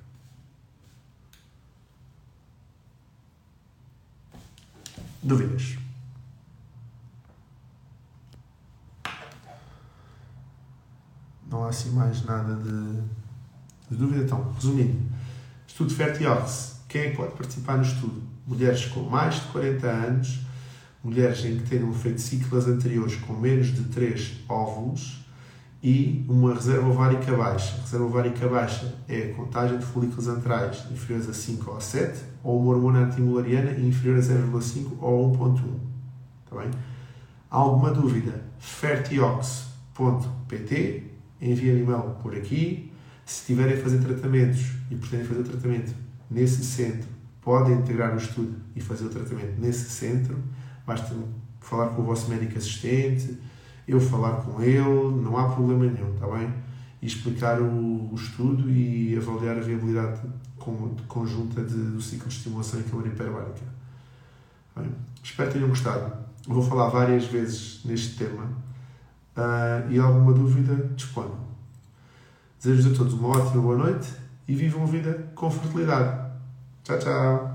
Dúvidas? 5.22 5.76
Não 11.50 11.64
há 11.64 11.68
assim 11.68 11.90
mais 11.90 12.24
nada 12.24 12.54
de, 12.56 13.02
de 13.90 13.96
dúvida. 13.96 14.24
Então, 14.24 14.52
resumindo, 14.52 15.00
estudo 15.66 15.94
Fertiox. 15.94 16.80
Quem 16.88 17.02
é 17.02 17.10
que 17.10 17.16
pode 17.16 17.34
participar 17.34 17.76
no 17.76 17.82
estudo? 17.82 18.22
Mulheres 18.46 18.86
com 18.86 19.00
mais 19.02 19.36
de 19.36 19.40
40 19.48 19.86
anos 19.86 20.50
mulheres 21.02 21.44
em 21.44 21.56
que 21.56 21.68
tenham 21.68 21.92
feito 21.92 22.20
ciclos 22.20 22.66
anteriores 22.66 23.16
com 23.16 23.32
menos 23.32 23.68
de 23.68 23.84
3 23.84 24.40
óvulos 24.48 25.24
e 25.82 26.24
uma 26.28 26.54
reserva 26.54 26.88
ovárica 26.88 27.34
baixa. 27.34 27.76
A 27.76 27.80
reserva 27.80 28.04
ovárica 28.04 28.46
baixa 28.48 28.94
é 29.08 29.30
a 29.30 29.34
contagem 29.34 29.78
de 29.78 29.84
folículos 29.84 30.28
antrais 30.28 30.84
inferiores 30.90 31.28
a 31.28 31.32
5 31.32 31.70
ou 31.70 31.76
a 31.76 31.80
7, 31.80 32.20
ou 32.42 32.60
uma 32.60 32.74
hormona 32.74 33.00
antimulariana 33.00 33.72
inferior 33.72 34.18
a 34.18 34.20
0,5 34.20 34.98
ou 35.00 35.32
1,1. 35.36 35.60
Está 36.44 36.56
bem? 36.58 36.70
Alguma 37.48 37.90
dúvida? 37.90 38.44
fertiox.pt 38.58 39.70
envia 41.40 41.72
e-mail 41.72 42.16
por 42.22 42.34
aqui. 42.36 42.92
Se 43.24 43.40
estiverem 43.42 43.74
a 43.74 43.82
fazer 43.82 43.98
tratamentos 43.98 44.72
e 44.90 44.96
pretendem 44.96 45.26
fazer 45.26 45.40
o 45.40 45.44
tratamento 45.44 45.94
nesse 46.30 46.64
centro, 46.64 47.08
podem 47.40 47.74
integrar 47.74 48.12
o 48.14 48.16
estudo 48.16 48.56
e 48.74 48.80
fazer 48.80 49.06
o 49.06 49.08
tratamento 49.08 49.60
nesse 49.60 49.88
centro. 49.90 50.36
Basta 50.86 51.14
falar 51.60 51.88
com 51.88 52.02
o 52.02 52.04
vosso 52.04 52.28
médico 52.28 52.58
assistente, 52.58 53.38
eu 53.86 54.00
falar 54.00 54.42
com 54.42 54.62
ele, 54.62 55.22
não 55.22 55.36
há 55.36 55.48
problema 55.48 55.84
nenhum, 55.84 56.14
está 56.14 56.26
bem? 56.26 56.52
E 57.02 57.06
explicar 57.06 57.60
o, 57.60 58.10
o 58.12 58.14
estudo 58.14 58.70
e 58.70 59.16
avaliar 59.16 59.56
a 59.56 59.60
viabilidade 59.60 60.20
conjunta 61.08 61.64
de, 61.64 61.74
do 61.74 62.00
ciclo 62.00 62.28
de 62.28 62.34
estimulação 62.34 62.80
em 62.80 62.84
câmara 62.84 63.08
hiperbárica. 63.08 63.62
Bem, 64.76 64.92
espero 65.22 65.48
que 65.48 65.54
tenham 65.54 65.68
gostado. 65.68 66.12
Vou 66.46 66.62
falar 66.62 66.88
várias 66.88 67.24
vezes 67.26 67.84
neste 67.84 68.16
tema 68.16 68.44
uh, 69.36 69.90
e 69.90 69.98
alguma 69.98 70.32
dúvida, 70.32 70.90
disponham. 70.94 71.38
Desejo-vos 72.62 72.94
a 72.94 72.98
todos 72.98 73.14
uma 73.14 73.28
ótima 73.28 73.62
boa 73.62 73.76
noite 73.76 74.12
e 74.46 74.54
vivam 74.54 74.82
a 74.82 74.86
vida 74.86 75.30
com 75.34 75.50
fertilidade. 75.50 76.30
Tchau, 76.84 76.98
tchau! 76.98 77.49